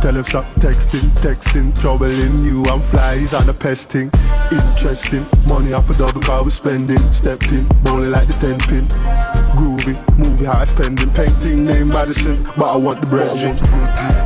[0.00, 4.10] Tell him stop texting, texting, troubling you and flies on the pesting.
[4.50, 7.12] Interesting, money off a double car we spending.
[7.12, 8.84] Stepped in, bowling like the ten pin.
[9.56, 13.06] Groovy, movie high spending, painting name Madison, but I want the.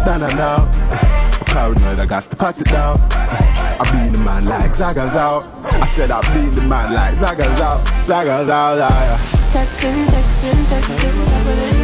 [0.07, 3.01] Nah nah nah, I'm paranoid, I got to pat it down.
[3.11, 5.45] I be the man like Zaga's out.
[5.75, 9.17] I said I be the man like Zaga's out, Zaga's out, yeah.
[9.53, 11.84] Texting, texting, texting, juggling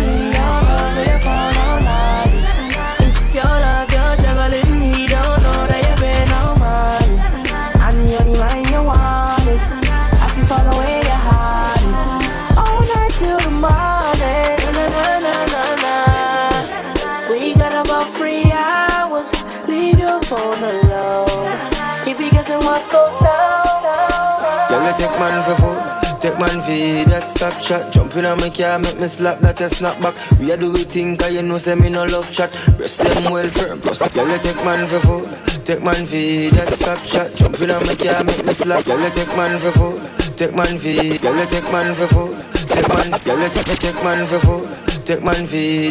[25.01, 25.80] take man for food.
[26.21, 26.61] Take man
[27.09, 27.91] that stop chat.
[27.95, 30.15] Jumping on my car, make me slap that a snap back.
[30.39, 32.53] We a do we think, cause you know say me no love chat.
[32.79, 33.81] Rest them well firm.
[33.81, 35.29] Plus, y'all take man for food.
[35.65, 37.35] Take man that stop chat.
[37.37, 38.85] Jumping on my car, make me slap.
[38.87, 40.11] Y'all take man for food.
[40.37, 40.89] Take man for.
[40.93, 42.37] Y'all take man for food.
[42.69, 43.09] Take man.
[43.25, 44.69] Y'all take take man for food.
[45.07, 45.41] Take man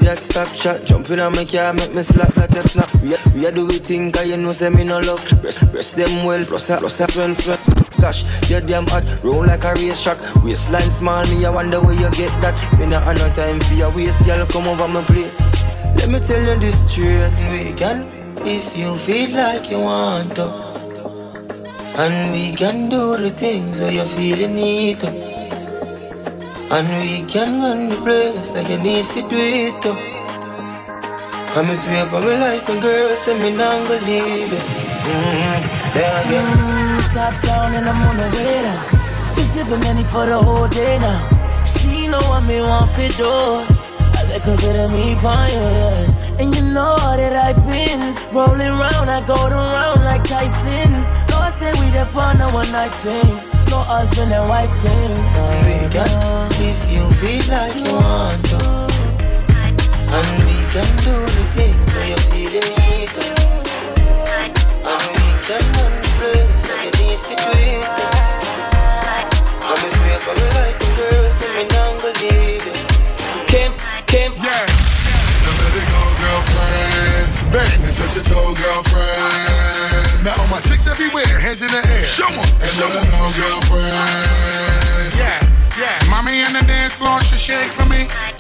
[0.06, 0.86] that stop chat.
[0.86, 2.94] Jumping on my car, make me slap that a snap.
[3.02, 5.26] We a, we a do we think, cause you know say me no love.
[5.44, 6.46] Rest, rest them well.
[6.46, 7.79] Plus, plus, well flat.
[8.00, 10.18] Gosh, you're damn hot, roll like a race track.
[10.44, 12.56] Waistline small, me I wonder where you get that.
[12.80, 15.40] Me not have no time for your waist, girl, come over my place.
[15.98, 18.08] Let me tell you this straight, we can,
[18.46, 20.48] if you feel like you want to.
[21.98, 25.10] And we can do the things where you feel you need to.
[26.72, 29.98] And we can run the place like you need to do it too.
[31.54, 34.90] Come and swear for my life, my girl, say me not gonna leave it.
[35.04, 35.98] Mm-hmm.
[35.98, 36.46] Yeah, yeah.
[36.56, 39.36] Mm, top down and I'm on the way now.
[39.36, 41.66] We sipping any for the whole day now.
[41.66, 43.30] She know what me want for do.
[44.18, 46.40] I like a bit of me fire, yeah.
[46.40, 51.20] And you know that I've been rolling round, I go around like Tyson.
[51.50, 53.26] I say we the fun, no one night thing.
[53.72, 55.10] No husband and wife thing.
[55.66, 58.60] We can, if you feel like you want to.
[60.14, 63.26] And we can do the things where you feel the need to.
[64.94, 65.89] And we can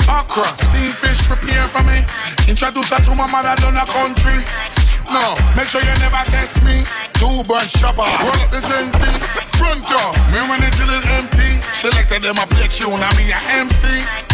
[0.09, 2.05] Okra, steamed fish prepare for me.
[2.47, 4.88] Introduce her to my mother down the country.
[5.09, 6.85] No, make sure you never test me.
[7.17, 9.11] Two bunch chopper, roll up the sensi.
[9.57, 10.09] front door.
[10.31, 11.59] Me when it till it empty.
[11.73, 13.87] Selected them a play tune, I mean a MC.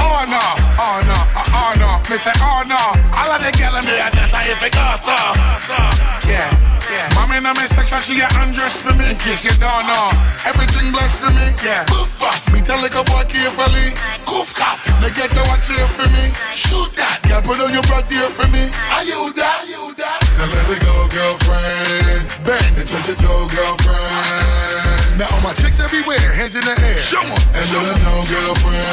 [0.03, 0.43] Oh no,
[0.77, 1.19] oh no,
[1.55, 1.89] oh, no.
[2.11, 2.81] Me say oh no.
[3.15, 6.29] All of the gyal in there, that's how you think oh so.
[6.29, 6.74] Yeah.
[6.89, 7.09] Yeah.
[7.15, 9.09] Mommy in my section, she get undressed for me.
[9.09, 10.07] In case you don't know,
[10.45, 11.47] everything blessed to me.
[11.63, 11.85] Yeah.
[11.89, 12.41] Goof buff.
[12.53, 13.93] Me tell like a boy carefully.
[14.25, 14.85] Goof cuff.
[15.01, 16.33] They get to watch here for me.
[16.53, 17.21] Shoot that.
[17.27, 18.69] Girl, put on your breath here for me.
[18.89, 19.61] Are you that?
[19.61, 20.19] Are you that?
[20.37, 22.25] Now let it go, girlfriend.
[22.45, 25.04] Bend and touch your toe, girlfriend.
[25.17, 26.99] Now all my chicks everywhere, hands in the air.
[26.99, 27.31] Show 'em.
[27.31, 28.83] And let them know, girlfriend.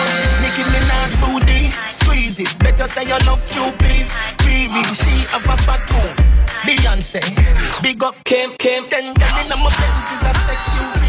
[0.43, 2.57] Nicki Minaj booty, squeeze it.
[2.61, 4.07] Better say your love stupid.
[4.47, 6.15] Baby, she have a fat home.
[6.63, 7.21] Beyonce,
[7.83, 8.89] big up Kym, Kym.
[8.89, 11.03] Ten girl in my Benz is a sex UV.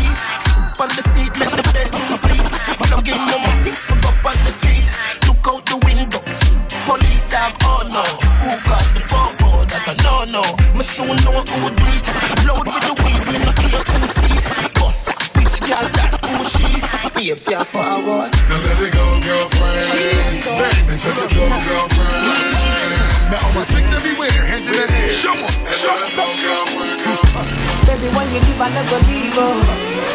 [0.82, 2.46] On the seat, make the bedroom sleep.
[2.82, 4.88] Plug in no more things for up on the street.
[5.28, 6.22] Look out the window.
[6.90, 8.04] Police have oh no.
[8.42, 9.02] Who got the
[9.76, 10.44] I no no.
[10.78, 12.06] Me soon know who do it.
[12.46, 14.38] Load with the weed, me no care who see.
[14.80, 16.70] Bust that bitch, girl, that who she.
[17.16, 18.32] Babes, yeah, forward.
[18.50, 20.46] Now let it go, girlfriend.
[20.90, 22.73] And touch toe, girlfriend.
[23.34, 25.10] Now all my chicks everywhere, hands in the air.
[25.10, 26.14] Show 'em, show 'em.
[27.90, 29.58] Baby, when you leave, I never leave, oh.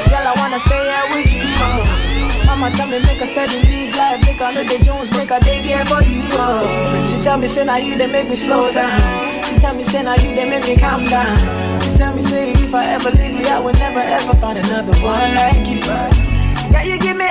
[0.07, 2.47] Girl, I wanna stay here with you, oh.
[2.47, 5.61] Mama tell me make a steady leave like make a little Jones, make a day
[5.61, 7.03] here for you, oh.
[7.11, 9.43] She tell me say now you they make me slow down.
[9.43, 11.37] She tell me say now you they make me calm down.
[11.81, 14.97] She tell me say if I ever leave you, I will never ever find another
[15.03, 15.81] one like you.
[16.71, 17.27] Yeah, you give me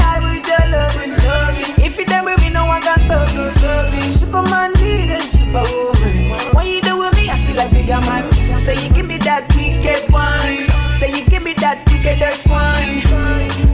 [2.80, 3.50] with me, no one can stop you.
[3.52, 4.02] Stop me.
[4.10, 6.56] Superman leader, superwoman.
[6.56, 8.58] When you do with me, I feel like bigger man.
[8.58, 10.68] Say you give me that wicked wine.
[10.96, 13.04] Say you give me that wickedest wine.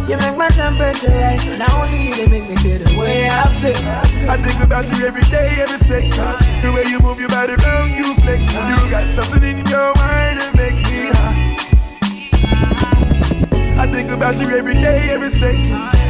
[0.09, 1.45] You make my temperature rise.
[1.57, 3.75] Not only you, they make me feel the way I feel.
[4.29, 6.11] I think about you every day, every second.
[6.61, 8.43] The way you move your body around, you flex.
[8.53, 11.53] You got something in your mind that make me high.
[13.79, 15.63] I think about you every day, every second.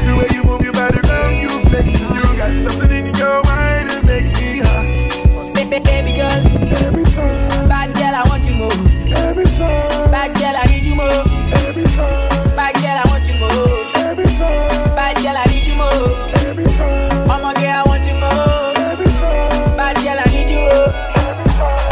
[0.06, 2.00] The way you move your body around, you flex.
[2.00, 5.54] You got something in your mind that make me high.
[5.54, 6.42] Baby, baby girl.
[6.86, 8.72] Every time, Bad girl, I want you more.
[9.18, 11.24] every time, Bad girl, I need you more.
[11.66, 14.06] every time, Bad girl, I want you more.
[14.06, 16.10] every time, Bad girl, I need you more.
[16.46, 18.74] every time, girl, I want you more.
[18.92, 20.90] every time, Bad girl, I need you more.
[21.30, 21.90] every time,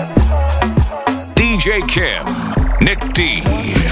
[0.00, 1.34] every time.
[1.34, 2.24] DJ Kym,
[2.80, 3.83] Nick D.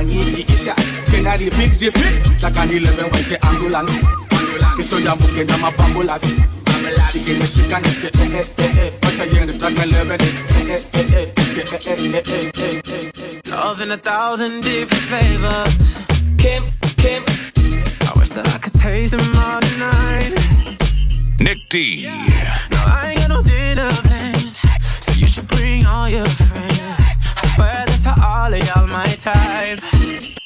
[0.00, 0.74] Anyingi isha
[1.10, 4.06] Tena repeat repeat Taka nilewe waite ambulance
[4.76, 6.22] Kesho ya mbuke na mapambulas
[7.14, 11.62] Ikinishika nisikie eh eh eh Wacha yende taka nilewe ni eh eh eh eh Nisikie
[11.62, 15.74] eh eh eh eh eh Love in a thousand different flavors.
[16.38, 16.62] Kym,
[16.96, 17.22] Kym.
[18.08, 20.32] I wish that I could taste them all tonight.
[21.38, 22.06] NickDee.
[22.70, 24.64] No, I ain't got no dinner plans,
[25.00, 26.80] so you should bring all your friends.
[27.36, 27.84] I swear
[28.22, 30.39] all of y'all my type.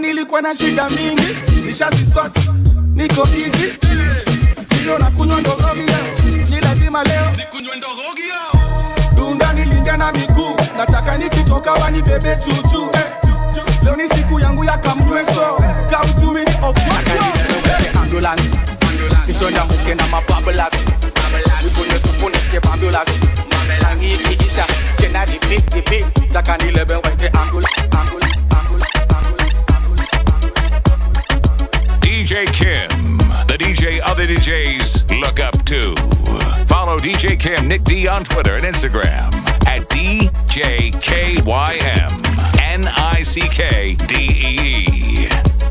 [0.00, 1.36] Nilikuwa na shida mingi,
[1.66, 2.36] nishazisort,
[2.94, 3.72] niko bizi,
[4.80, 8.62] Hiyo na kunywa ndogogi leo, ni lazima leo nikunywe ndogogi leo.
[9.14, 12.88] Dunda nilingia na miguu, nataka nikitoka wanibebe chuchu.
[12.94, 13.04] Eh,
[13.82, 17.24] leo ni siku yangu ya kamnyweso, kautumi ni okwato.
[18.02, 18.58] Ambulance,
[19.26, 20.72] kesho niamke na mababulas.
[21.64, 23.12] Nikunywe supu nisikie ambulance.
[23.90, 24.36] Angini
[24.96, 26.04] tena repeat.
[26.32, 27.82] Taka nilebe waite ambulance,
[32.30, 33.18] DJ Kym,
[33.48, 35.96] the DJ other DJs look up to.
[36.66, 39.34] Follow DJ Kym Nick D on Twitter and Instagram
[39.66, 41.50] at DJKYM
[42.60, 45.69] N I C K D E E.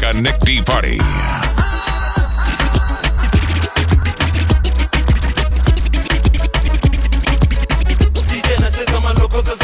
[0.00, 0.98] like a NickDee party.
[8.28, 9.56] DJ nacheza maloko za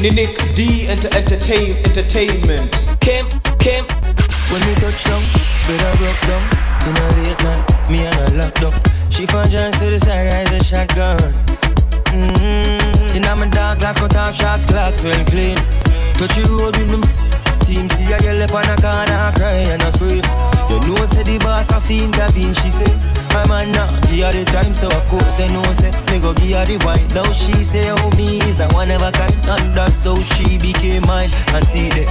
[0.00, 2.72] Nick, ni NickDee enter, entertain, entertainment.
[3.00, 3.28] Kym,
[3.60, 3.84] Kym.
[4.50, 5.22] When we touch down,
[5.68, 6.42] better broke down.
[6.88, 8.72] In a late night, me and her locked up.
[9.10, 11.34] She found John to the side, rise a shotgun.
[12.16, 13.16] Mm-hmm.
[13.16, 15.58] In my dark glass, cut off shots, clocks well clean.
[16.14, 17.00] Touch you road with me.
[17.66, 20.24] Team see a girl up on a corner, cry and a scream.
[20.72, 22.96] You know, say the boss a fiend, intervene, she say.
[23.34, 25.62] My man now, give her the time, so of course I know,
[26.50, 27.06] give the wine.
[27.14, 30.58] Now she say, oh, me is a one of a kind, and that's how she
[30.58, 31.30] became mine.
[31.54, 32.10] And see that,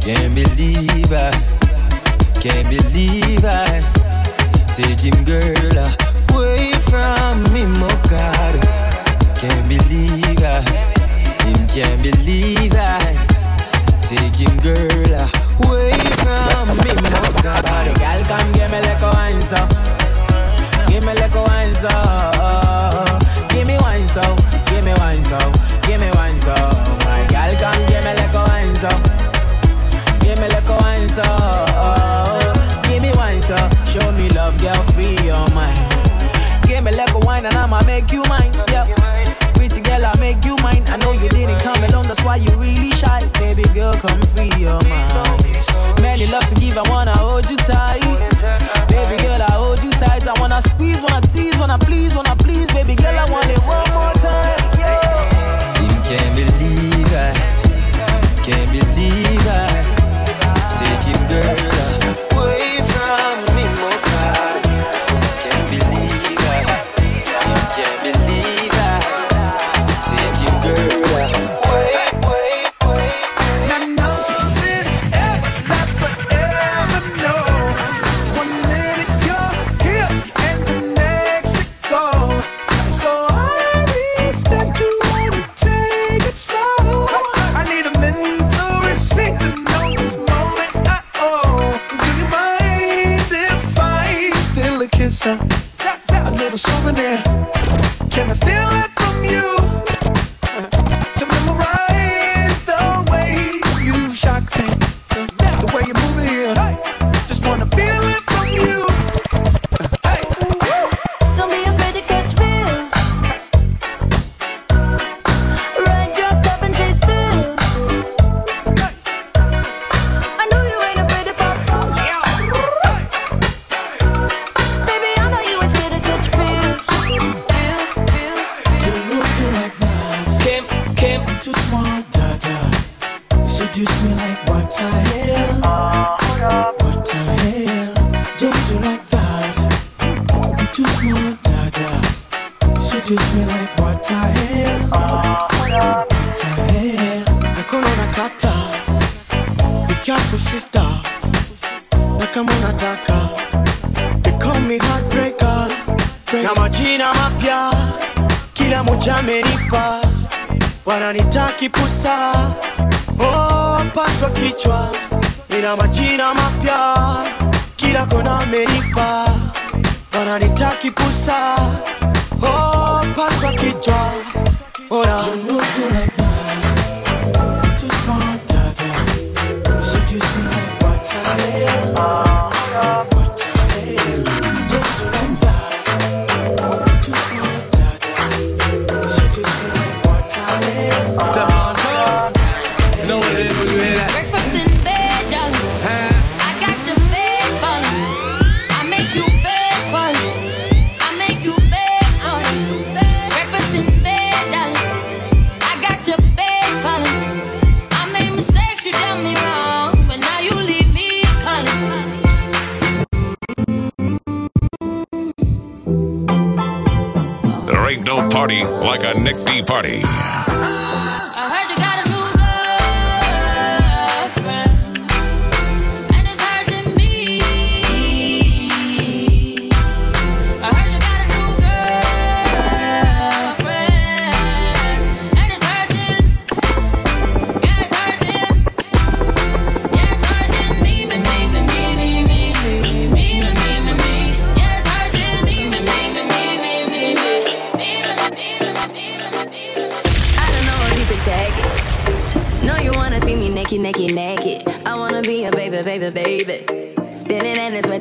[0.00, 1.32] can't believe I,
[2.40, 3.82] can't believe I,
[4.74, 5.74] take him girl
[6.30, 8.54] away from me, my God.
[9.40, 10.62] Can't believe I,
[11.42, 13.24] him can't believe I.
[14.06, 15.14] Take him girl
[15.66, 17.64] away from me, my God.
[17.98, 19.60] Girl, come give me like a wine so.
[20.86, 22.37] Give me like a wine so.
[23.78, 24.36] Give me wine so.
[24.66, 25.38] Give me wine so.
[25.86, 26.54] Give me wine so.
[27.06, 28.90] My girl, come give me like a wine so.
[30.20, 31.22] Give me like a wine so.
[32.88, 33.56] Give me wine so.
[33.86, 35.78] Show me love, girl, free your mind.
[36.66, 38.52] Give me like a wine and I'ma make you mine.
[38.68, 38.86] Yeah.
[39.54, 40.84] Pretty girl, I make you mine.
[40.88, 43.20] I know you didn't come alone, that's why you really shy.
[43.38, 45.44] Baby girl, come free your mind.
[46.00, 48.00] Many love to give, I wanna hold you tight.
[48.88, 50.26] Baby girl, I hold you tight.
[50.26, 51.00] I wanna squeeze,
[51.58, 52.66] wanna please, wanna please.
[52.72, 54.58] Baby girl, I want it one more time.
[54.78, 55.82] Yeah.
[55.82, 57.32] Him can't believe I,
[58.44, 58.97] can't believe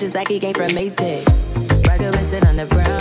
[0.07, 1.25] just like he came from Maytag.
[1.85, 2.96] Rocket it on the brown.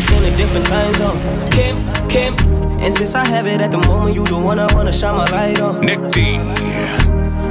[0.00, 1.18] 15 minutes in a different time zone.
[1.50, 1.76] Kym,
[2.08, 2.34] Kym.
[2.80, 5.28] And since I have it at the moment, you the one I wanna shine my
[5.30, 5.80] light on.
[5.80, 6.38] Nick D.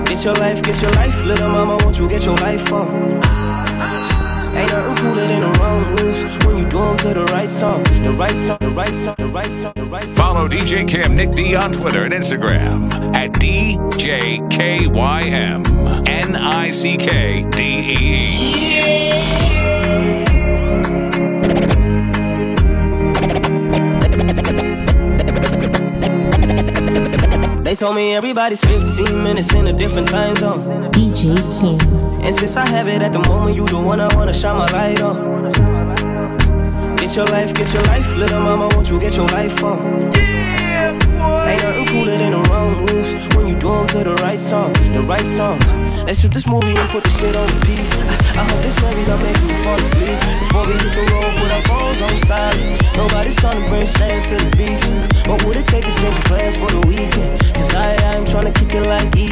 [0.05, 2.87] Get your life, get your life, little mama, won't you get your life on?
[4.55, 7.83] Ain't nothing cooler than the wrong moves when you do 'em to the right song,
[7.83, 10.15] the right song, the right song, the right song, the right song.
[10.15, 14.87] Follow DJ Kym Nick D on Twitter and Instagram at DJKYM.
[16.07, 18.23] N I C K D E
[19.43, 19.46] E.
[27.67, 30.89] They told me everybody's 15 minutes in a different time zone.
[30.93, 31.77] DJ Kym.
[32.23, 34.71] And since I have it at the moment, you the one I wanna shine my
[34.71, 35.51] light on.
[36.95, 40.11] Get your life, get your life, little mama, won't you get your life on?
[40.13, 41.51] Yeah, boy.
[41.51, 42.26] Ain't nothing cooler than the wrong
[42.93, 45.59] moves when you do 'em to the right song, the right song.
[46.05, 47.83] Let's shoot this movie and put the shit on repeat.
[48.11, 50.17] I, I hope this memories are making you fall asleep.
[50.41, 52.81] Before we hit the road, put our phones on silent.
[52.95, 54.85] Nobody's trying to bring shame to the beach.
[55.27, 57.31] What would it take to change your plans for the weekend?
[57.55, 59.27] Cause I, I'm trying to kick it like E.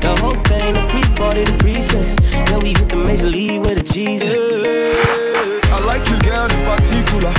[0.00, 2.16] The whole thing, the pre-party, the pre-sex.
[2.48, 4.32] Then we hit the major league with a Jesus.
[5.74, 7.32] I like you, girl, in particular.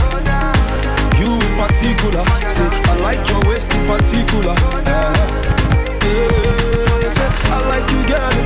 [1.21, 2.23] You in particular.
[2.53, 4.55] Say, I like your waist in particular.
[4.85, 5.54] Yeah.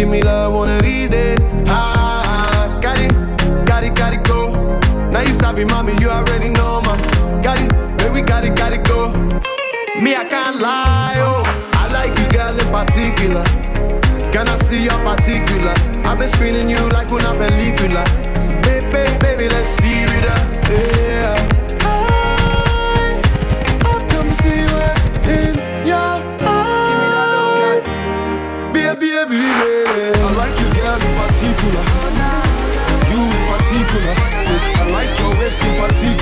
[0.00, 1.38] Give me love one of these days.
[1.66, 3.12] Ah, got it,
[3.66, 4.40] got it, got it, go.
[5.10, 6.96] Now you sabi, mommy, you already know, ma.
[7.42, 9.12] Got it, baby, got it, got it, go.
[10.00, 11.42] Me, I can't lie, oh.
[11.74, 13.44] I like you, girl, in particular.
[14.32, 15.84] Can I see your particulars?
[16.08, 18.04] I've been screening you like una película.
[18.40, 21.09] So baby, baby, let's steer it up, yeah.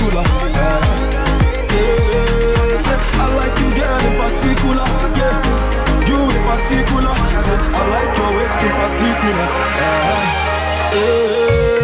[0.09, 0.25] Particular.
[1.69, 4.89] Yeah, say, I like you, girl, in particular.
[5.21, 6.09] Yeah.
[6.09, 7.15] You in particular.
[7.41, 9.49] Say, I like your waist in particular.
[9.79, 10.95] Yeah.
[10.95, 11.78] Yeah.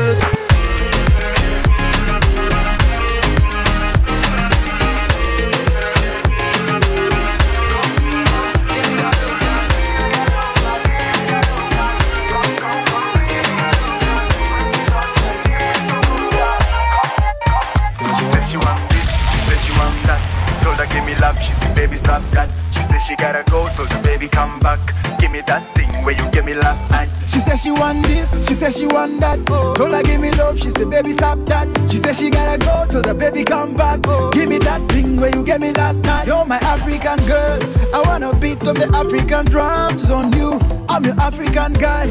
[27.84, 29.44] Want this, she said she want that.
[29.46, 31.66] Told her give me love, she said baby stop that.
[31.90, 34.00] She said she gotta go, told her baby come back.
[34.32, 36.26] Give me that thing where you gave me last night.
[36.26, 37.58] You're my African girl,
[37.94, 40.58] I wanna beat on the African drums on you.
[40.88, 42.06] I'm your African guy.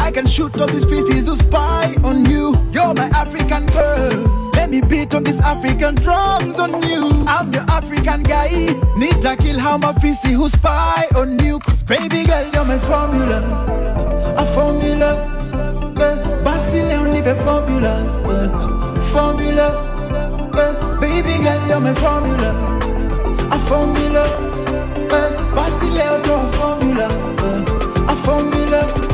[0.00, 2.56] I can shoot all these pieces who spy on you.
[2.72, 4.50] You're my African girl.
[4.54, 7.24] Let me beat on these African drums on you.
[7.26, 8.50] I'm your African guy.
[8.96, 11.58] Need to kill how my fissy who spy on you.
[11.60, 13.89] Cause baby girl, you're my formula.
[14.40, 15.10] A formula.
[15.98, 16.16] Yeah.
[16.44, 17.92] Basile only the formula.
[18.24, 19.12] Yeah.
[19.12, 19.66] Formula.
[20.56, 20.98] Yeah.
[21.00, 22.50] Baby girl, you're my formula.
[23.52, 24.24] A formula.
[25.12, 25.54] Yeah.
[25.54, 27.06] Basile only a formula.
[27.42, 28.12] Yeah.
[28.12, 29.09] A formula.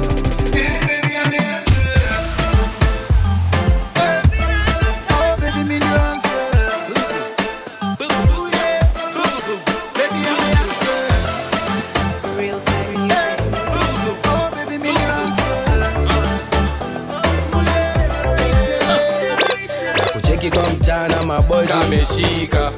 [21.87, 22.71] ameshika.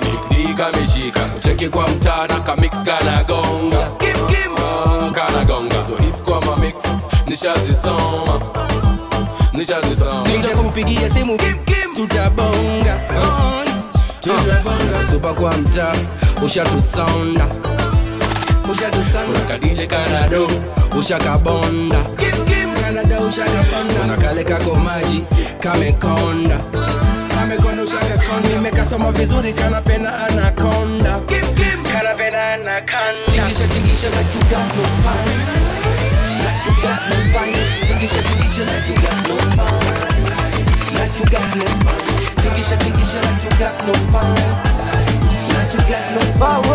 [0.00, 1.20] Nikdika ameshika.
[1.36, 3.88] Ucheki kwa mtana kamix kanagonga.
[4.58, 5.76] Ah, kanagonga.
[5.88, 6.74] Zohisi mamix
[7.26, 8.40] nishazisoma.
[9.52, 10.26] Nishazisoma.
[11.14, 11.36] Simu.
[11.36, 13.00] Kimkim tutabonga.
[13.10, 13.64] Ah.
[14.26, 15.92] Uh, supa kwa mtaa.
[16.44, 17.46] Ushatusonda.
[18.72, 20.48] Ushakasanakadije kanado.
[20.98, 21.98] Ushakabonda.
[23.28, 24.16] Ushakabonda.
[24.20, 25.24] Kale kako maji.
[25.60, 26.56] Kamekonda.
[26.74, 27.19] uh,
[28.30, 31.20] ushakakonda nimekasoma vizuri kanapenda anakonda
[31.92, 35.40] kanapenda anakonda tingisha tingisha like you got no spine.
[36.44, 37.56] Like you got no spine.
[37.86, 39.84] Tingisha tingisha like you got no spine.
[40.94, 42.04] Like you got no spine.
[42.42, 44.34] Tingisha tingisha like you got no spine.
[45.54, 46.70] Like you got no spine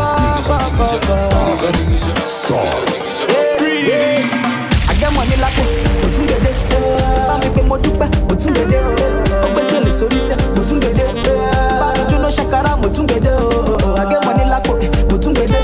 [13.10, 13.32] dédé
[14.02, 14.74] àgẹ́mọ̀ lápò
[15.36, 15.56] dédé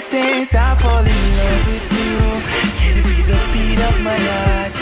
[0.00, 2.16] these days, I fall in love with you.
[2.80, 4.72] Can it be the beat of my heart?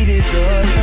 [0.00, 0.79] It is all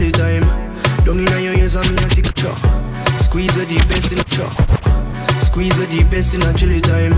[0.00, 2.54] in a chilly time Down inna your ears and me a tickle
[3.18, 7.12] Squeeze the best in a Squeeze the best in a chilly time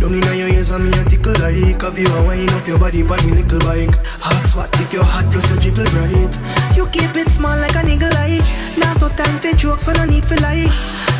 [0.00, 2.78] Down inna your ears and me a tickle like Have you a wind up your
[2.78, 3.94] body on the little bike
[4.24, 6.34] Ask what if your hot plus a jiggle right
[6.76, 8.42] You keep it small like an eagle eye.
[8.78, 10.68] Now no time for jokes, so no need for lie.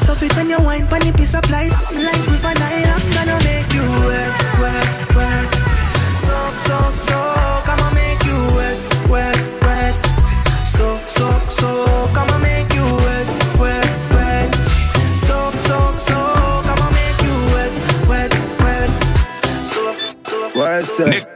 [0.08, 1.76] Love it when you wine pon the piece of lice.
[1.94, 5.48] Like with a Nile, I'm gonna make you wet, wet, wet.
[6.12, 7.55] Soak, soak, soak,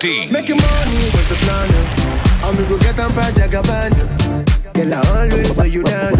[0.01, 0.31] D.
[0.33, 1.69] Making money was the plan.
[2.43, 4.09] I'm gonna go get on Project Abandon.
[4.73, 6.15] Girl, I always hold you down.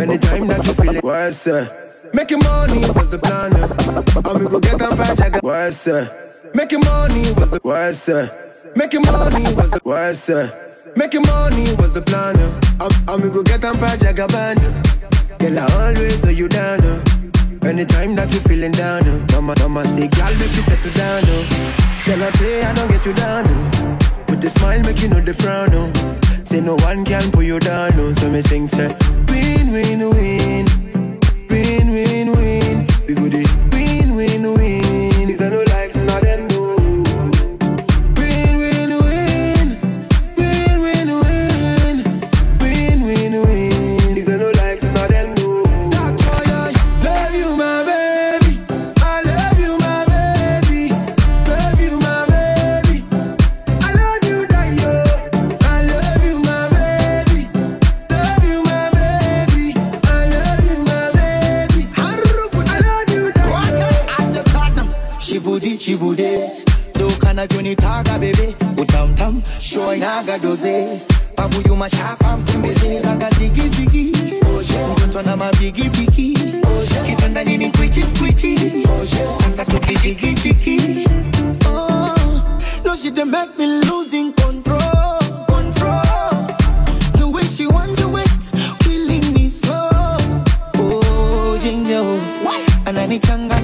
[0.00, 1.72] Anytime that you feel it, what's up?
[2.12, 3.54] Making money was the plan.
[3.54, 6.27] I'm gonna go get on Project What's up?
[6.54, 8.22] Making money was the what's eh.
[8.22, 8.76] up?
[8.76, 10.44] Making money was the what's eh.
[10.44, 10.96] up?
[10.96, 12.36] Making money was the plan.
[12.78, 14.72] I'm, I'm gonna go get on Project Abandon.
[14.72, 15.36] Eh.
[15.38, 16.80] Girl, I always hold you down.
[17.64, 19.02] Anytime that you feeling down,
[19.32, 21.24] mama, mama say, girl, make you settle down.
[22.06, 23.44] Girl, I say I don't get you down.
[24.28, 25.72] With the smile, make you know the frown.
[26.44, 28.14] Say no one can pull you down.
[28.16, 28.94] So me sing, say,
[29.26, 30.66] win, win, win,
[31.50, 32.86] win, win, win.
[33.08, 33.67] We go the
[67.68, 71.00] vyonitaga bebe utamtam shoinaga doze.
[71.36, 74.12] Babuyu mashapa mtembeze zaga zigizigi
[74.96, 76.38] mtoto na mabigibigi
[77.06, 78.58] kitanda nini kwichi kwichi.
[79.46, 81.06] Asa tukijigijigi
[81.66, 82.14] Oh,
[82.84, 86.46] no she dey make me losing control control.
[87.18, 88.50] The way she want the waist
[88.80, 90.16] killing me slow.
[90.76, 92.00] Oh ginger.
[92.02, 93.57] Oh ananichanganya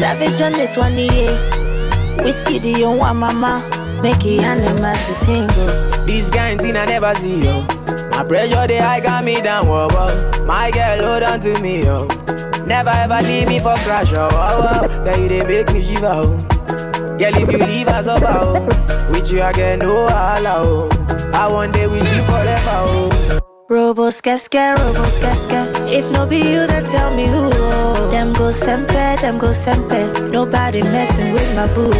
[0.00, 2.22] Savage on this one, yeah.
[2.24, 3.62] Whiskey, do you want mama?
[4.02, 6.06] Make it animals to tingle.
[6.06, 7.62] This kind thing I never see, yo.
[8.10, 10.44] My pressure, they high got me down, whoa, whoa.
[10.46, 12.06] My girl, hold on to me, yo.
[12.66, 15.04] Never ever leave me for crash, oh, oh, oh.
[15.04, 16.38] Girl, you they make me shiver, oh.
[17.18, 18.64] Girl, if you leave us up, oh.
[19.10, 21.30] With you, I get no holla, oh.
[21.34, 23.40] I want day with you forever, oh.
[23.68, 25.49] Robo skeske, robo skeske.
[25.92, 27.50] If no be you, then tell me who.
[28.10, 30.30] Them go sempe, them go sempe.
[30.30, 31.90] Nobody messing with my boo.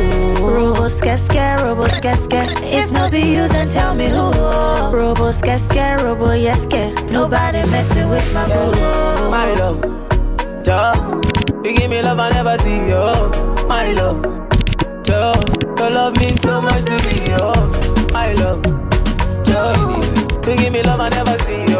[0.40, 2.50] Robo get scare, robo get scared.
[2.62, 4.30] If no be you, then tell me who.
[4.96, 6.92] Robo get scare, robo yes scare.
[7.10, 8.70] Nobody messing with my boo.
[9.28, 9.80] My love,
[10.64, 11.20] Joe,
[11.64, 12.92] you give me love I never see.
[12.92, 14.22] Oh, my love,
[15.02, 15.34] Joe,
[15.78, 17.26] your love means so much to me.
[17.40, 18.62] Oh, my love,
[19.44, 20.00] Joe,
[20.46, 21.64] you give me love I never see.
[21.74, 21.79] Oh.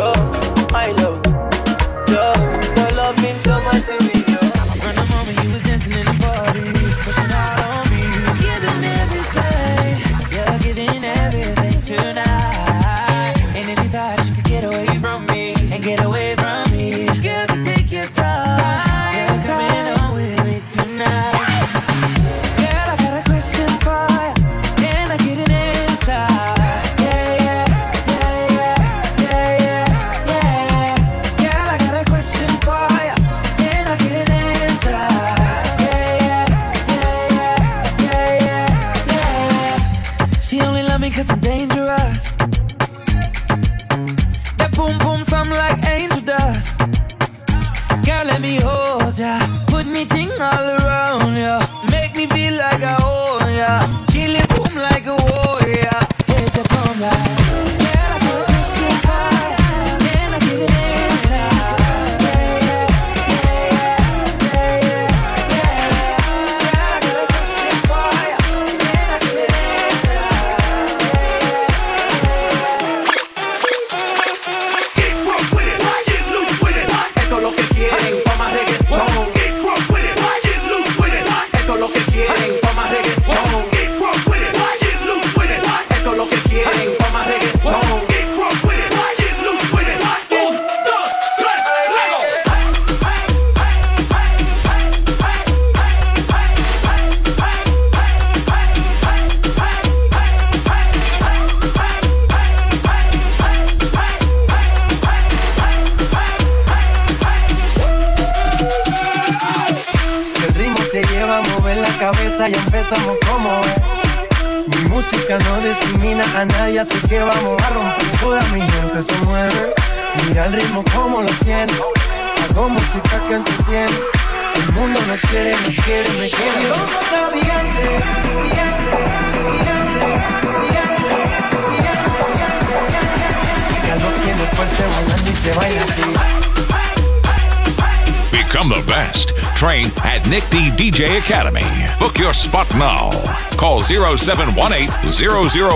[144.21, 144.89] 718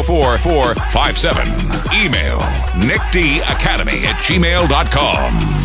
[0.04, 1.48] 00457.
[1.92, 2.38] Email
[2.84, 5.64] nickdacademy at gmail.com.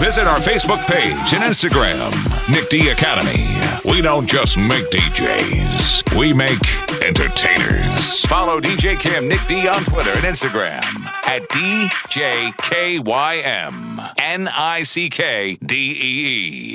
[0.00, 2.10] Visit our Facebook page and Instagram,
[2.50, 3.46] Nick D Academy.
[3.84, 6.58] We don't just make DJs, we make
[7.02, 8.24] entertainers.
[8.24, 10.82] Follow DJ Kym Nick D on Twitter and Instagram
[11.26, 13.10] at DJKYM
[14.16, 16.69] N I C K D E E.